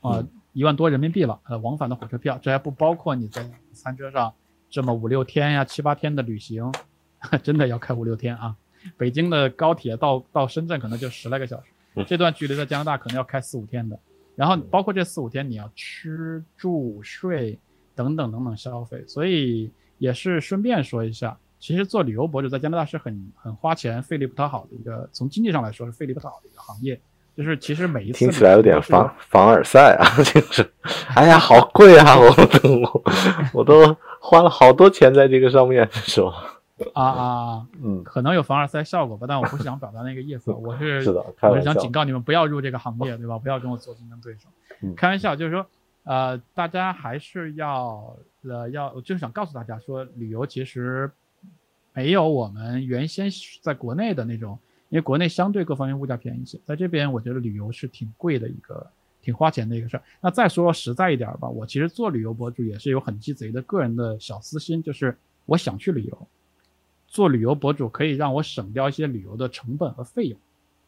[0.00, 4.32] 呃，一万多人民币了，呃，往返的火车票，这还不包括你在餐车上
[4.68, 6.72] 这么五六天呀、七八天的旅行，
[7.42, 8.56] 真的要开五六天啊。
[8.96, 13.98] 北京的高铁到到深圳可能就十来个小时，这段距离在加拿大可能要开四五天的。
[14.36, 17.58] 然后包括这四五天你要吃住睡
[17.94, 27.00] 等等等等消费，所以也是顺便说一下，其实做旅游博主在加拿大是很很花钱、费力不讨好的一个，从经济上来说是费力不讨好的一个行业。
[27.36, 30.64] 就是其实每一次听起来有点凡凡尔赛啊， 就是，
[31.16, 32.16] 哎呀，好贵啊！
[32.16, 33.04] 我我
[33.52, 33.84] 我都
[34.20, 36.53] 花了好多钱在这个上面，是吧？
[36.92, 41.92] 啊啊，嗯，可能有凡尔赛效果吧，但我不是想表达那个意思，我是是的，我是想警。
[41.92, 43.38] 告你们不要入这个行业，对吧？
[43.38, 44.48] 不要跟我做竞争对手。
[44.82, 45.66] 嗯开玩笑，就是说，
[46.02, 51.10] 呃，大家还是要呃要，我就是想告诉大家说，旅游其实
[51.92, 53.28] 没有我们原先
[53.62, 54.58] 在国内的那种，
[54.88, 58.86] 因为国内相对各方面物价便宜一些，在这边我觉得旅游是挺贵的一个。
[59.22, 60.02] 挺花钱的一个事儿。
[60.20, 65.16] 那再说实在一点儿吧，我其实做旅游博主也是有很鸡贼的个人的小私心，就是
[65.46, 66.26] 我想去旅游，
[67.14, 70.36] 做旅游博主可以让我省掉一些旅游的成本和费用。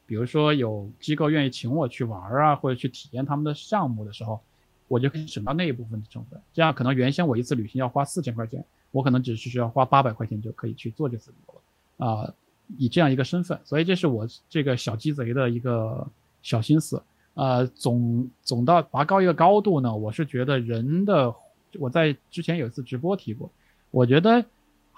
[0.06, 4.40] 比如说有机构愿意请我去玩儿啊，或者去体验他们的项目的时候，
[4.88, 6.40] 我就可以省到那一部分的成本。
[6.52, 12.34] 这样可能原先我一次旅行要花四千块钱，我可能只是需要花八百块钱就可以去做这次旅游了啊、
[12.76, 16.04] 以这样一个身份，所以这是我这个小鸡贼的一个
[16.42, 17.00] 小心思。
[17.34, 21.32] 呃，总总到拔高一个高度呢，我是觉得人的，
[21.78, 23.48] 我在之前有一次直播提过，
[23.92, 24.44] 我觉得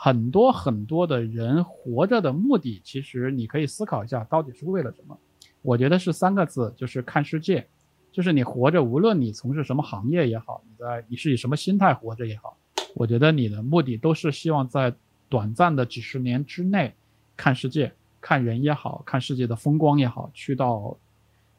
[0.00, 5.18] 很多很多的人活着的目的，其实你可以思考一下，到底是为了什么？
[5.60, 7.66] 我觉得是三个字，就是看世界。
[8.12, 12.56] 就是你活着，无论你从事什么行业也好，你在你是以什么心态活着也好，
[12.94, 14.94] 我觉得你的目的都是希望在
[15.28, 16.94] 短暂的几十年之内
[17.36, 20.96] 看世界，看人也好看世界的风光也好，去到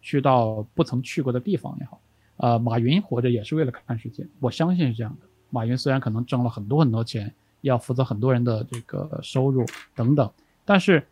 [0.02, 2.00] 去到不曾去过的地方也好。
[2.38, 5.28] 呃，马云活着也是为了看世界，我相信是这样的。
[5.50, 10.32] 马云虽然可能挣了很多很多钱，要负责很多人的这个收入等等，
[10.66, 11.06] 但是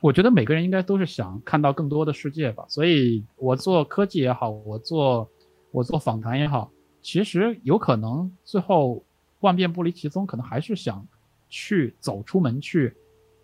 [0.00, 2.64] 我觉得每个人应该都是想看到更多的世界吧。
[2.68, 5.28] 所以我做科技也好，我做
[5.70, 6.70] 我做访谈也好，
[7.02, 9.02] 其实有可能最后
[9.40, 11.06] 万变不离其宗，可能还是想
[11.48, 12.94] 去走出门去，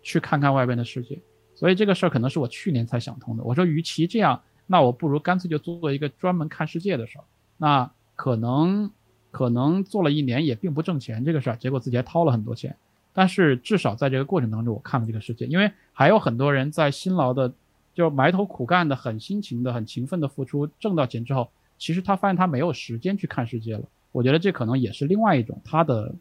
[0.01, 1.19] 去看看外边的世界。
[1.55, 3.43] 所以这个事儿可能是我去年才想通的。
[3.43, 7.23] 我说，与其这样，那我不如干脆就做一个专门看世界的事儿。
[7.57, 8.91] 那可能
[9.33, 12.75] 可能做了一年也并不挣钱这个事儿，结果自己还掏了很多钱。
[13.13, 17.51] 但是至少在这个过程当中，我看了这个世界，因为还有很多人在辛劳的，
[17.95, 23.83] 就埋头苦干的、很辛勤的、很勤奋的付出，挣到钱之后，其实他发现他没有时间去看世界了。
[24.11, 26.13] 我觉得这可能也是另外一种他的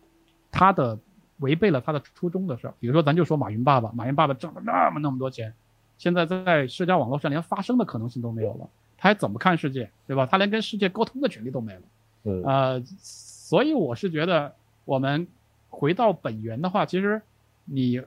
[0.51, 0.99] 他的
[1.41, 2.75] 违背了他的初衷的事儿。
[2.81, 5.53] 比如说，咱就说马云爸爸，马云爸爸挣了那么那么多钱，
[5.99, 10.25] 现在在社交网络上连发声的可能性都没有了，他还怎么看世界，对吧？
[10.25, 11.83] 他连跟世界沟通的权利都没了。
[12.23, 14.55] 呃，所以我是觉得，
[14.85, 15.27] 我们
[15.69, 17.21] 回到本源的话，其实
[17.65, 18.01] 你，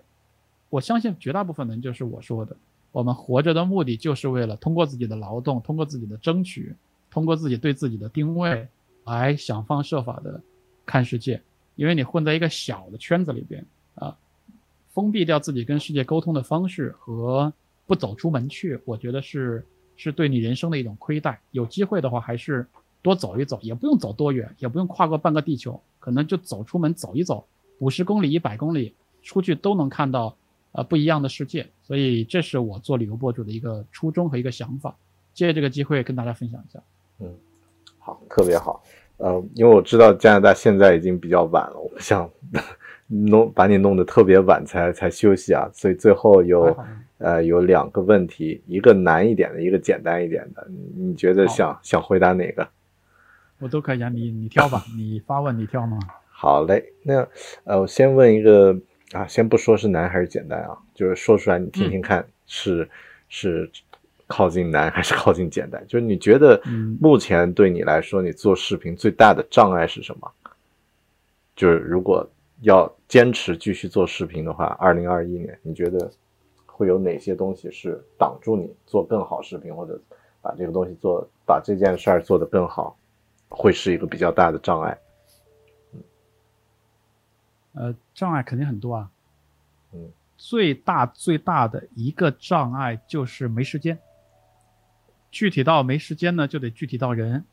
[0.70, 2.56] 我相信绝大部分人就是我说的，
[2.92, 6.74] 我们活着的目的就是为了通过自己的劳动，通过自己的争取，
[7.12, 8.68] 通过自己对自己的定位，
[9.04, 10.42] 来想方设法的
[10.86, 11.42] 看世界。
[11.76, 14.18] 因为你混在一个小的圈子里边啊，
[14.94, 17.52] 封闭掉自己跟世界沟通的方式和
[17.86, 19.66] 不走出门去，我觉得是
[19.98, 21.38] 是对你人生的一种亏待。
[21.52, 22.66] 有机会的话，还是
[23.06, 27.46] 多走一走，也不用走多远，也不用跨过半个地球，可能就走出门走一走，
[27.78, 30.36] 五十公里、一百公里出去都能看到
[30.72, 31.68] 呃不一样的世界。
[31.84, 34.96] 所以这是我做旅游博主的一个初衷和一个想法。
[35.36, 36.80] 借这个机会跟大家分享一下。
[37.20, 37.32] 嗯
[38.00, 38.84] 好，特别好。
[39.18, 42.28] 呃，因为我知道加拿大现在已经比较晚了，我不想
[43.08, 46.76] 弄把你弄得特别晚才才休息啊，所以最后有
[47.20, 52.68] 呃有两个问题，一个难一点的，一个简单一点的，你你觉得想想回答哪个？
[53.66, 55.98] 我都可以啊，你你挑吧， 你发问你挑嘛。
[56.30, 57.28] 好嘞，那
[57.64, 58.80] 呃，我先问一个
[59.12, 62.88] 啊，先不说是难还是简单啊，就是说出来你听听看是，
[63.28, 63.68] 是
[64.28, 65.84] 靠近难还是靠近简单？
[65.88, 70.32] 就是你觉得嗯目前对你来说，你做视频最大的障碍是什么？
[71.56, 72.30] 就是如果
[72.62, 76.12] 要坚持继续做视频的话，二零二一年你觉得
[76.68, 80.00] 会有哪些东西是挡住你做更好视频，或者
[80.40, 82.96] 把这个东西做把这件事儿做得更好，
[83.50, 84.98] 会是一个比较大的障碍？
[87.74, 89.10] 呃，障碍肯定很多啊。
[89.94, 93.98] 嗯，最大最大的一个障碍就是没时间。
[95.32, 97.44] 具体到没时间呢，就得具体到人，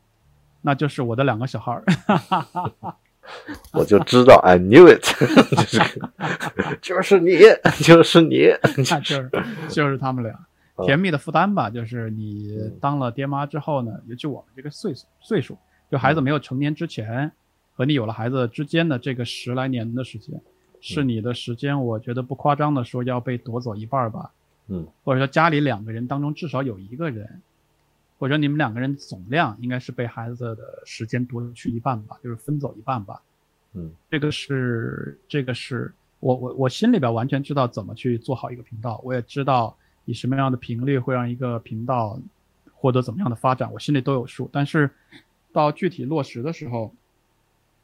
[0.61, 1.83] 那就是我的两个小孩儿。
[3.73, 5.01] 我就知道，I knew it，
[5.55, 6.01] 就是
[6.81, 7.37] 就是你，
[7.83, 8.47] 就是你，
[8.89, 9.31] 那就是
[9.69, 10.33] 就是他们俩
[10.77, 11.69] 嗯甜蜜的负担吧。
[11.69, 15.57] 就是你嗯当了爹妈之后呢，尤其我们这个岁数岁数，
[15.93, 17.31] 就孩子没有成年之前
[17.75, 20.41] 和你有了孩子之间的这个十来年的时间，
[20.81, 21.79] 是你的时间。
[21.85, 24.31] 我觉得不夸张的说，要被夺走一半儿吧。
[24.69, 27.39] 嗯，或者说家里两个人当中至少有一个人，
[28.17, 33.21] 或者你们两个人总量应该是被孩子的时间夺去一半吧，就是分走一半吧。
[33.73, 42.19] 嗯这个是这个是我我我心里边完全知道怎么去做好一个频道，我也知道以什么样的频率会让一个频道
[42.73, 44.49] 获得怎么样的发展，我心里都有数。
[44.51, 44.89] 但是
[45.53, 46.93] 到具体落实的时候，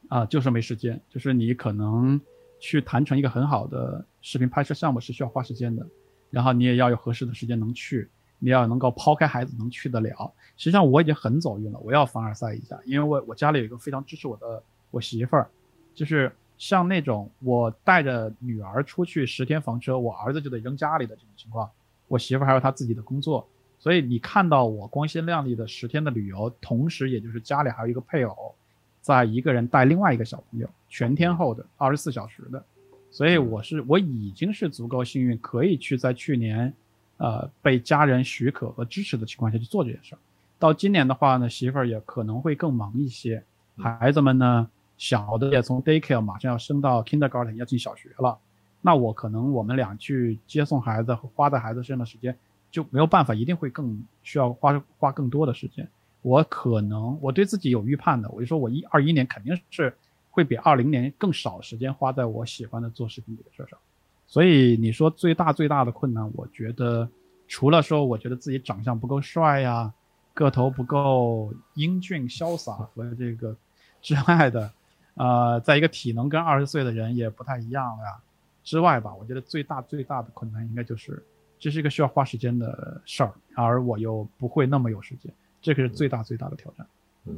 [0.08, 2.20] 啊，就是没时间，就是你可能
[2.58, 5.86] 去谈成一个很好的视频拍摄项目是需要花时间的，
[6.30, 8.08] 然后你也要有合适的时间能去，
[8.40, 10.32] 你要能够抛开孩子能去得了。
[10.56, 15.48] 实际上我已经很走运了，我要凡尔赛一下，因为我我家里有一个非常支持我的我媳妇儿，
[15.94, 21.70] 就是像那种我带着女儿出去十天房车，我儿子就得扔家里的这种情况，
[22.08, 23.48] 我媳妇儿还有她自己的工作，
[23.80, 28.54] 所以你看到我光鲜亮丽的十天的旅游，同时也就是家里还有一个配偶。
[29.00, 32.62] 在一个人带另外一个小朋友，全天候的，二十四小时的，
[33.10, 36.70] 所以我是我已经是足够幸运，可以去在去年，
[37.16, 40.18] 呃，被家人许可和支持的情况下去做这件事儿。
[40.58, 43.42] 到今年的话呢，媳妇儿也可能会更忙一些，
[43.78, 44.68] 孩子们呢，
[44.98, 48.38] 小的也从 daycare 马上要升到 kindergarten 要进小学了，
[48.82, 52.36] 那我可能我们俩去接送孩子和花在孩子身上的时间
[52.70, 55.88] 就没有办法，一定会更需要花花更多的时间。
[56.22, 59.94] 我可能我对自己有预判的，我就说我一二一年肯定是
[60.30, 63.78] 会比二零年更少时间花在我喜欢的做视频这个事儿上。
[64.26, 67.08] 所以你说最大最大的困难，我觉得
[67.48, 69.92] 除了说我觉得自己长相不够帅呀，
[70.34, 73.56] 个头不够英俊潇洒和这个
[74.00, 74.70] 之外的，
[75.14, 78.20] 呃，在一个体能跟二十岁的人也不太一样呀
[78.62, 81.24] 之外吧，我觉得最大最大的困难应该就是
[81.60, 85.30] 这是一个需要花时间的事儿，而我又不会那么有时间。
[85.60, 86.86] 这个是最大最大的挑战。
[87.26, 87.36] 嗯，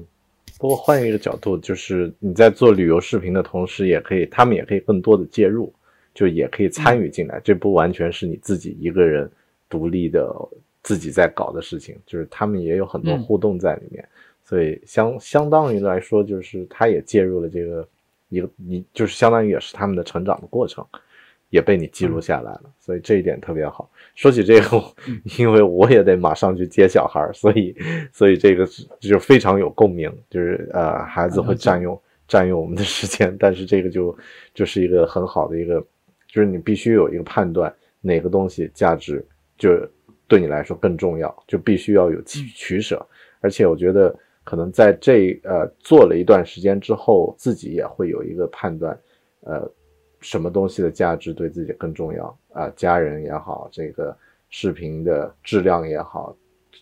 [0.60, 5.74] 不过换一个角度，就是你在做旅游视频的同时，也可以，他们也可以更多的介入，
[6.14, 7.40] 就也可以参与进来。
[7.42, 9.28] 这不完全是你自己一个人
[9.68, 10.32] 独立的
[10.84, 14.08] 自己在搞的事情，就是他们也有很多互动在里面。
[14.44, 17.88] 所以相相当于来说，就是他也介入了这个
[18.28, 20.86] 一个，你就是相当于也是他们的成长的过程。
[21.52, 23.90] 也被你记录下来了，所以这一点特别好。
[24.14, 24.82] 说起这个，
[25.38, 27.76] 因为我也得马上去接小孩，所以，
[28.10, 28.66] 所以这个
[28.98, 30.10] 就非常有共鸣。
[30.30, 34.16] 就是呃，孩子会占用占用我们的时间，但是这个就
[34.54, 35.78] 就是一个很好的一个，
[36.26, 39.22] 就是你必须有一个判断，哪个东西价值
[39.58, 39.68] 就
[40.26, 43.06] 对你来说更重要，就必须要有取取舍。
[43.40, 48.98] 而且我觉得可能在这呃做了一段时间之后，自己也会有一个判断，
[49.40, 49.70] 呃。
[50.22, 52.72] 什么东西的价值对自己更重要啊？
[52.74, 54.16] 家人也好，这个
[54.48, 56.34] 视频的质量也好，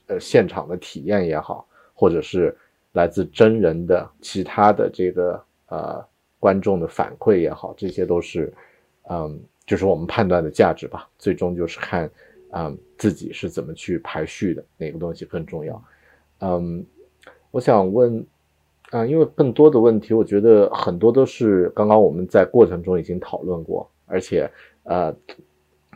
[0.06, 2.56] 呃，现场的体验也好，或者是
[2.92, 6.04] 来自真人的其他的这个呃
[6.38, 8.52] 观众的反馈也好，这些都是
[9.08, 11.08] 嗯，就是我们判断的价值吧。
[11.18, 12.08] 最终就是看
[12.52, 15.82] 嗯自己是怎么去排序的，哪个东西更重要。
[16.40, 16.86] 嗯，
[17.50, 18.24] 我想问。
[18.90, 24.50] 啊，因为更多的问题，我觉得很多都是刚刚我们在过程中已经讨论过，而且
[24.82, 25.14] 呃，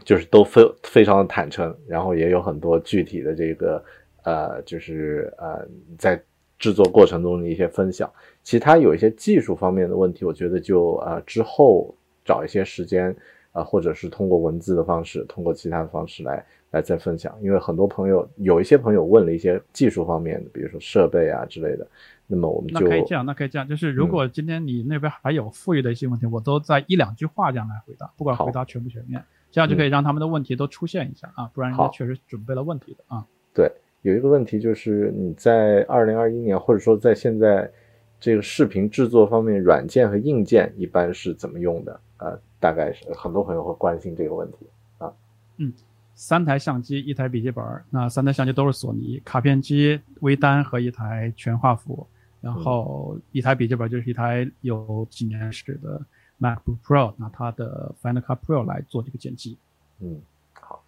[0.04, 3.84] 就是都非非常的坦诚，然后也有很多具体的这个
[4.22, 5.66] 呃，就是呃，
[5.98, 6.22] 在
[6.56, 8.08] 制作过程中的一些分享。
[8.44, 11.92] 其他有一些技术方面的问题，我觉得就呃之后
[12.24, 13.14] 找一些时间
[13.50, 17.36] 啊，或者是通过文字的方式，通过其他的方式来来再分享。
[17.42, 21.84] 因为很多朋友有一些朋友问了一些技术方面的，比如说设备啊之类的。
[22.26, 33.26] 那么我们就那可以这样，那可以这样，就是如果今天你那边还有富裕的一些问题，我都在一两句话这样来回答，不管回答全不全面，这样就可以让他们的问题都出现一下啊，不然人家确实准备了问题的啊。
[33.52, 33.70] 对，
[34.02, 37.70] 有一个问题就是你在二零二一年，或者说在现在
[38.18, 42.00] 这个视频制作方面，软件和硬件一般是怎么用的？
[42.16, 44.66] 呃，大概是很多朋友会关心这个问题
[44.98, 45.12] 啊。
[45.58, 45.72] 嗯。
[46.16, 52.06] 三台相机，一台笔记本，那三台相机都是索尼，卡片机、微单和一台全画幅，
[52.44, 55.98] 然后一台笔记本就是一台有几年史的
[56.38, 59.56] MacBook Pro，拿它的 Final Cut Pro 来做这个剪辑。
[60.00, 60.20] 嗯，
[60.52, 60.84] 好。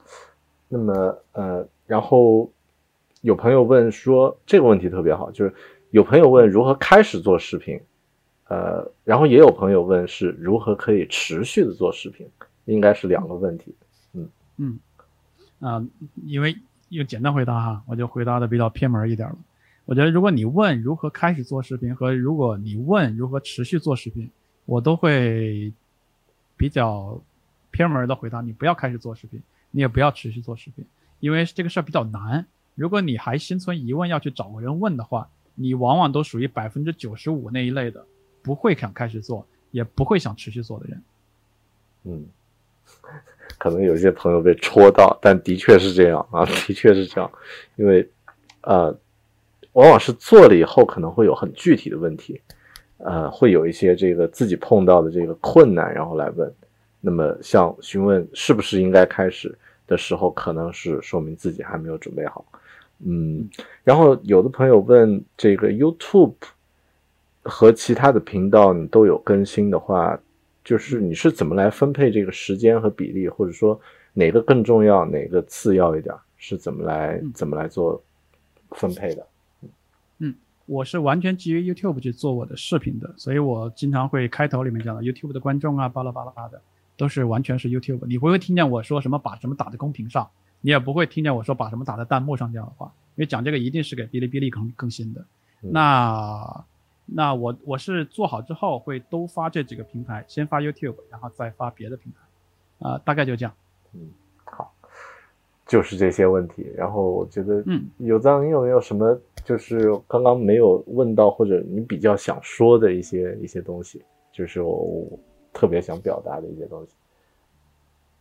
[0.68, 2.52] 那么呃，然后
[3.22, 5.54] 有朋友问说这个问题特别好，就是
[5.92, 7.80] 有朋友问如何开始做视频，
[8.48, 12.28] 呃，然后也有朋友问是如何可以持续的做视频，
[12.66, 13.74] 应该是两个问题。
[14.12, 14.28] 嗯
[14.58, 14.78] 嗯。
[15.60, 15.82] 啊，
[16.26, 16.54] 因为
[16.90, 19.36] 用简单回答哈，我就回答的比较偏门一点了。
[19.86, 24.28] 我觉得如果你问如何开始做视频，和如果你问如何持续做视频，
[24.66, 25.72] 我都会
[26.56, 27.18] 比较
[27.70, 28.42] 偏门的回答。
[28.42, 30.84] 你不要开始做视频，你也不要持续做视频，
[31.20, 32.46] 因为这个事儿比较难。
[32.74, 38.04] 如果你还心存疑问要去找个人问的话，你往往都属于百分之九十五那一类的，
[38.42, 41.02] 不会想开始做，也不会想持续做的人。
[42.04, 42.26] 嗯。
[43.58, 47.30] 可能有些朋友被戳到，但的确是这样啊，的确是这样，
[47.76, 48.06] 因为，
[48.60, 48.96] 呃，
[49.76, 52.40] 往往是做了以后可能会有很具体的问题，
[52.96, 56.50] 呃，会有一些这个自己碰到的这个困难，然后来问。
[56.98, 59.54] 那么像询问是不是应该开始
[59.86, 62.42] 的时候，可能是说明自己还没有准备好。
[63.04, 63.46] 嗯，
[63.84, 66.32] 然后有的朋友问这个 YouTube，
[67.42, 70.18] 和其他的频道你都有更新的话，
[70.64, 73.78] 就是你是怎么来分配这个时间和比例，或者说
[74.14, 78.02] 哪个更重要，哪个次要一点，是怎么来怎么来做
[78.70, 79.26] 分配的？
[80.66, 86.60] 嗯，我是完全基于 YouTube 去做我的视频的，所以我经常会开头里面讲的 YouTube 的观众啊，巴拉巴拉的，
[86.96, 88.06] 都是完全是 YouTube。
[88.06, 90.28] 你不会听见我说什么把什么打在公屏上，
[90.60, 95.24] 你也不会听见我说把什么打在弹幕上这样的话，因为讲这个一定是给哔哩哔哩更更新的。
[95.60, 96.64] 那
[97.06, 103.54] 那我我是做好之后会都发这几个平台，先发 YouTube，然后再发别的平台，啊，大概就这样。
[105.66, 106.66] 就是这些问题。
[106.76, 114.02] 然后我觉得，嗯，有藏，你有没有什么就是刚刚没有问到，或者你比较想说的一些一些东西，
[114.32, 115.06] 就是我
[115.52, 116.92] 特别想表达的一些东西。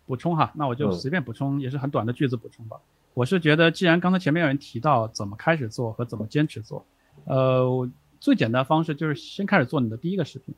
[0.07, 2.77] 补充哈，那我就随便补充，也是很短的句子补充吧。
[3.15, 6.85] 我是觉得，既然刚才前面有人提到怎么开始做和怎么坚持做。
[7.23, 7.89] 呃，
[8.19, 10.53] 最简单的方式就是先开始做你的第一个视频，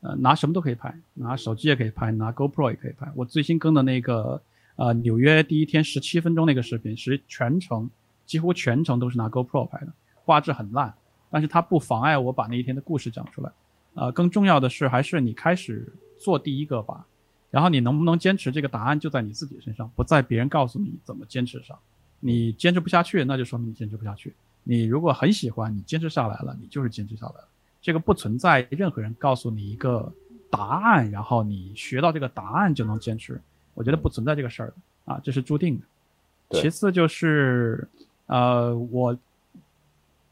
[0.00, 3.06] 呃，拿什么都可以拍，拿手机也可以拍，拿 GoPro 也可以拍。
[3.14, 4.42] 我最新更的那个，
[4.76, 7.90] 呃，纽约第一天十七分钟那个视频，是全程
[8.24, 9.92] 几乎全程都是拿 GoPro 拍的，
[10.24, 10.94] 画质很烂，
[11.30, 13.50] 但是它不妨碍我把那一天的故事讲出来。
[13.94, 17.04] 呃，更重要的是，还是你开始做第一个吧，
[17.50, 21.76] 然后你能不能坚持，这个答案就在你自己身上，不在别人告诉你怎么坚持上。
[22.20, 24.34] 你坚持不下去，那就说明你坚持不下去。
[24.62, 27.48] 你如果很喜欢，你坚持下来了，你就是坚持下来了。
[27.82, 30.12] 这个不存在任何人告诉你一个
[30.50, 33.40] 答案，然后你学到这个答案就能坚持。
[33.74, 34.74] 我觉得不存在这个事儿的
[35.12, 36.60] 啊，这是注定的。
[36.60, 37.86] 其次就是，
[38.26, 39.16] 呃，我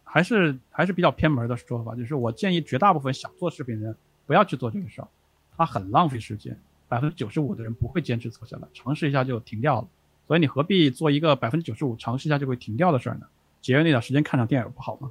[0.04, 5.08] 还是还是比较偏门的说法，就是我建议绝大部分想做视频的人不要去做这个事儿，
[5.56, 6.58] 它很浪费时间。
[6.88, 9.88] 百分之九十五的人不会坚持做下来，尝试一下就停掉了。
[10.26, 13.26] 所以你何必做一个百分之九十五尝试一下就会停掉的事儿呢？
[13.60, 15.10] 节约那点时间看场电影不好吗？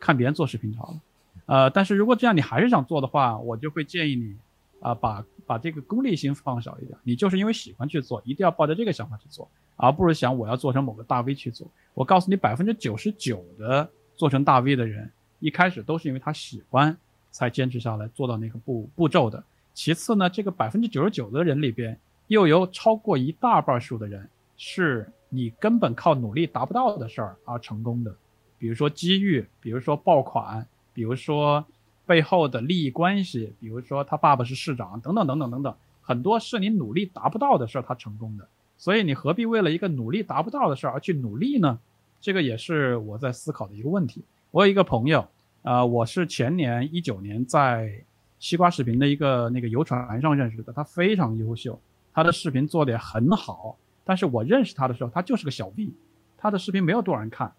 [0.00, 1.00] 看别人做视频就好了。
[1.46, 4.36] 呃，但是如果这样你还是想做的话，我就会建议你，
[4.82, 6.98] 啊，把把这个功利心放小一点。
[7.02, 11.66] 你就是因为喜欢去做，一定要抱着这个想法去做，而不是想我要做成某个大 V 去做。
[11.94, 15.10] 我告诉你，百分之九十九的做成大 V 的人，
[15.40, 16.96] 一开始都是因为他喜欢
[17.30, 19.42] 才坚持下来做到那个步步骤的。
[19.72, 25.10] 其次呢，这个百分之九十九的人里边，又有超过一大半数的人是。
[25.34, 28.14] 你根本靠努力达不到的事儿而成功的，
[28.58, 31.64] 比如说机遇，比如说爆款，比如说
[32.06, 38.46] 背后的利益关系，比如说他爸爸是市长，等等等等等等，很多是你努力达不到的事儿，他成功的。
[38.76, 41.78] 所以你何必为了一个努力达不到的事儿而去努力呢？
[42.20, 44.22] 这个也是我在思考的一个问题。
[44.50, 45.26] 我有一个朋友，
[45.62, 47.92] 呃，我是前年一九年在
[48.40, 51.78] 西瓜视频的一个那个游船上认识的，他非常优秀，
[52.12, 53.76] 他的视频做的也很好。
[54.04, 55.94] 但是我认识他的时候，他就是个小 B，
[56.36, 57.52] 他的视频没有多少人看，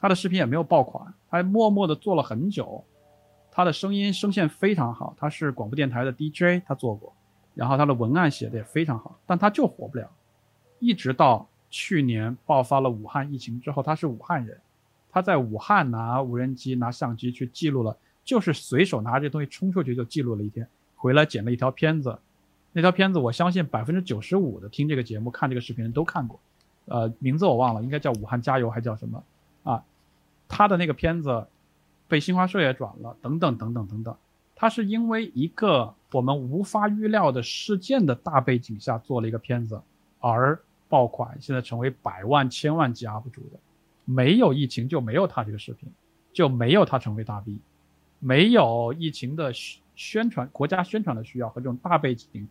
[0.00, 2.84] 他的视频也没有爆款，他默默的做了很久，
[3.56, 7.12] 他的声音声线非常好，他是广播电台的 DJ，他做过，
[7.54, 10.10] 然后他的文案写的也非常好，但他就火不了，
[10.80, 14.60] 一直到去年爆发了武汉疫情之后，他是武汉人，
[15.08, 22.18] 他在武汉拿无人机拿相机去记录了，就是随手拿这东西冲出去就记录了一天，回来剪了一条片子。
[22.72, 26.40] 那条片子，我相信百分之九十五的听这个节目、看这个视频的都看过，
[26.86, 29.22] 呃，名字我忘了，应该叫武汉加油还叫什么
[29.62, 29.84] 啊？
[30.48, 31.46] 他的那个片子
[32.14, 34.16] 被新华社也转了，等等等等等等。
[34.54, 39.82] 他是因为一个我们无法预料的事件的大背景下做了一个片子
[40.20, 40.56] 而
[40.88, 43.58] 爆款，现在成为百万、千万级 UP 主的。
[44.04, 45.88] 没有疫情就没有他这个视频，
[46.32, 47.58] 就没有他成为大 V，
[48.20, 49.52] 没有疫情的
[49.96, 52.46] 宣传、国家宣传的需要和这种大背景。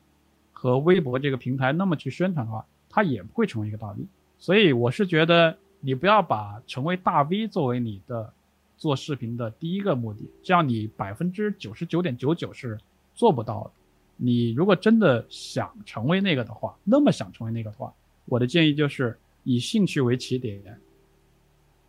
[0.51, 4.05] 和微博这个平台那么去宣传的话，他也不会成为一个大 V。
[4.39, 8.33] 所以我是觉得你不要把成为大 V 作为你的
[8.77, 12.77] 做视频的第一个目的，这样你百分之九十九点九九是
[13.13, 13.71] 做不到的。
[14.15, 17.93] 你如果真的想成为那个的话，那么想成为那个的话，
[18.25, 20.61] 我的建议就是以兴趣为起点，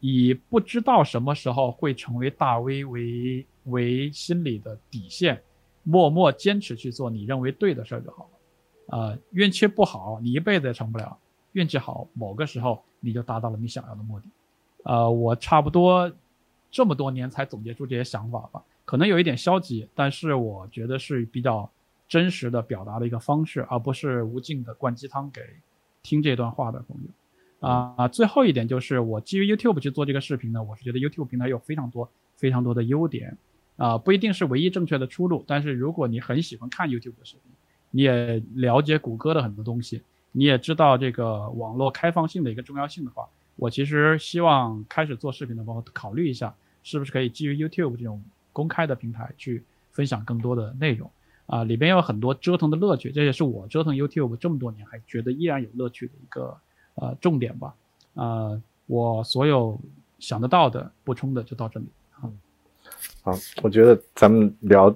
[0.01, 5.43] 以不知道什么时候会成为大 V 为为心理的底线，
[5.82, 8.31] 默默坚持去做你认为对的事儿就好了。
[8.86, 11.16] 呃，运气不好，你一辈子也成不了；
[11.52, 14.27] 运气好，某个时候你就达到了你想要的目的。
[14.85, 16.11] 呃，我差不多
[16.74, 21.70] 这么多年才总结出这些想法吧，可能有一点消极，但是我觉得是比较
[22.09, 25.40] 真实的表达的一个方式，而不是无尽的灌鸡汤给
[26.02, 27.68] 听这段话的朋友。
[27.68, 33.38] 啊，最后一点就是我基于 YouTube 去做这个视频呢，我是觉得 YouTube 平台有非常多非常多的优点，
[33.76, 37.52] 啊，不一定是唯一正确的出路，但是如果你很喜欢看 YouTube 的视频。
[37.96, 40.02] 你也了解谷歌的很多东西，
[40.32, 46.52] 你也知道这个网络开放性的一个重要性的话，我其实希望开始做视频的朋友考虑一下，
[46.85, 51.11] 是不是可以基于 YouTube 这种公开的平台去分享更多的内容
[51.47, 56.56] 啊，里边有很多折腾的乐趣，这也是我折腾 YouTube 这么多年还觉得依然有乐趣的一个
[56.94, 57.74] 呃重点吧。
[58.15, 59.81] 啊，我所有
[60.20, 61.86] 想得到的补充的就到这里。
[63.23, 63.32] 好，
[63.62, 64.94] 我觉得咱们聊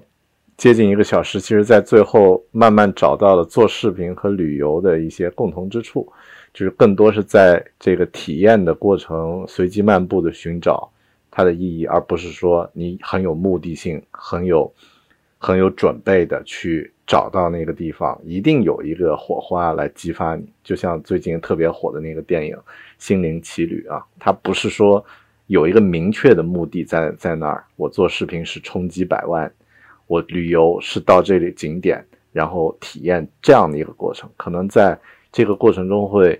[0.55, 6.07] 接近一个小时，其实在最后慢慢找到了做视频和旅游的一些共同之处，
[6.53, 10.91] 就是更多是在这个体验的过程，随机漫步的寻找
[11.31, 14.73] 它的意义，而不是说你很有目的性、很有
[15.37, 20.51] 很有准备的去找到那个地方，一定有一个火花来激发你。
[20.63, 22.55] 就像最近特别火的那个电影
[22.97, 25.05] 《心灵奇旅》啊，它不是说。
[25.49, 29.51] 有一个明确的目的在在那儿，我做视频是冲击百万，
[30.05, 34.95] 我旅游是到这里景点，然后体验这样的一个过程，可能在
[35.31, 36.39] 这个过程中会，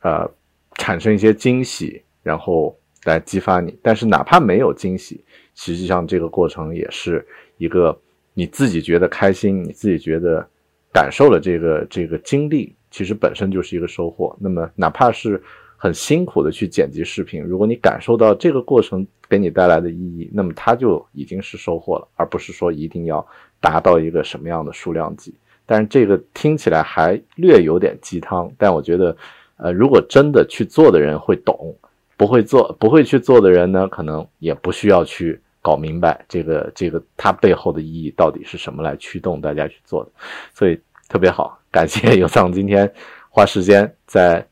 [0.00, 0.28] 呃，
[0.74, 3.76] 产生一些惊喜，然后来激发你。
[3.82, 5.24] 但是哪怕没有惊喜，
[5.54, 7.26] 实际上这个过程也是
[7.58, 7.98] 一个
[8.32, 10.46] 你自己觉得开心，你自己觉得
[10.92, 14.36] 感受了这个这个经历，其实本身就是一个收获。
[14.40, 15.42] 那么哪怕是。
[15.76, 23.26] 很辛苦的去剪辑视频，如果你感受到这个过程给你带来的意义，那么它就已经是收获了，而不是说一定要
[23.60, 25.34] 达到一个什么样的数量级。
[25.66, 29.14] 但是这个听起来还略有点鸡汤，但我觉得，
[29.58, 31.76] 呃，如果真的去做的人会懂，
[32.16, 40.10] 不会做不会去做的人呢，可能也不需要去搞明白这个这个它背后的意义到底是什么来驱动大家去做的。
[40.52, 42.92] 所以特别好，感谢有藏今天
[43.30, 44.46] 花时间在。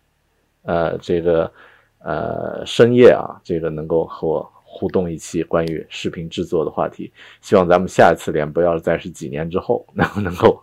[0.65, 1.53] 呃，这个
[1.99, 10.63] 呃深夜啊，这个能够和我互动一期关于视频制作的话题，希望咱们下一次连不要再是几年之后，能不能够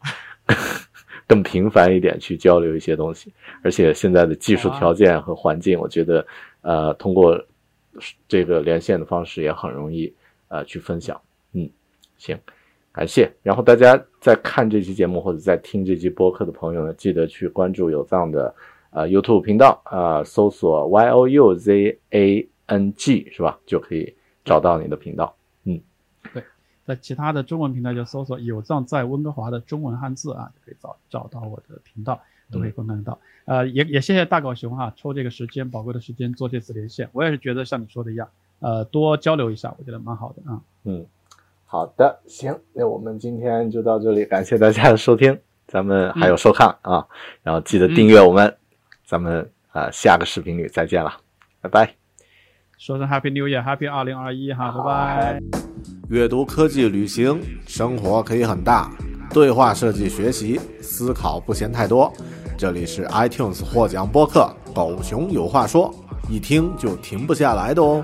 [1.27, 3.33] 更频繁一点去交流一些东西。
[3.61, 6.25] 而且现在的技术条件和环境，我觉得
[6.61, 7.39] 呃通过
[8.27, 10.13] 这个连线的方式也很容易
[10.47, 11.19] 呃去分享。
[11.53, 11.69] 嗯，
[12.17, 12.37] 行，
[12.91, 13.31] 感谢。
[13.43, 18.53] 然后大家在看这期节目或者在听这期播客的朋友呢，记得去关注有藏的。
[18.91, 23.59] 呃，YouTube 频道啊，搜索 Y O U Z A N G 是吧？
[23.63, 25.35] 就可以找到你的频道。
[25.63, 25.79] 嗯，
[26.33, 26.43] 对，
[26.83, 32.19] 在其他的中文平台就搜索“有藏在温哥华”的中文汉字啊，就可以找找到我的频道，
[32.51, 33.19] 都可以观看得到。
[33.45, 37.09] 呃，也也谢谢大狗熊哈，抽这个时间宝贵的时间做这次连线。
[37.13, 38.27] 我也是觉得像你说的一样，
[38.59, 40.61] 呃，多交流一下，我觉得蛮好的啊。
[40.83, 41.05] 嗯，
[41.65, 47.07] 好的，行，那我们今天就到这里，感谢大家的收听，咱们还有收看啊，
[47.43, 48.55] 然后记得订阅我们。
[49.05, 51.11] 咱们啊，下个视频里再见了，
[51.61, 51.95] 拜拜。
[52.77, 55.41] 说声 Happy New Year，Happy 二零二一哈，拜拜。
[56.09, 58.91] 阅读、科技、旅行、生活可以很大，
[59.33, 62.13] 对话设计、学习、思考不嫌太多。
[62.59, 65.89] 这里是 iTunes 获奖播客《狗熊有话说》，
[66.29, 68.03] 一听就停不下来的哦。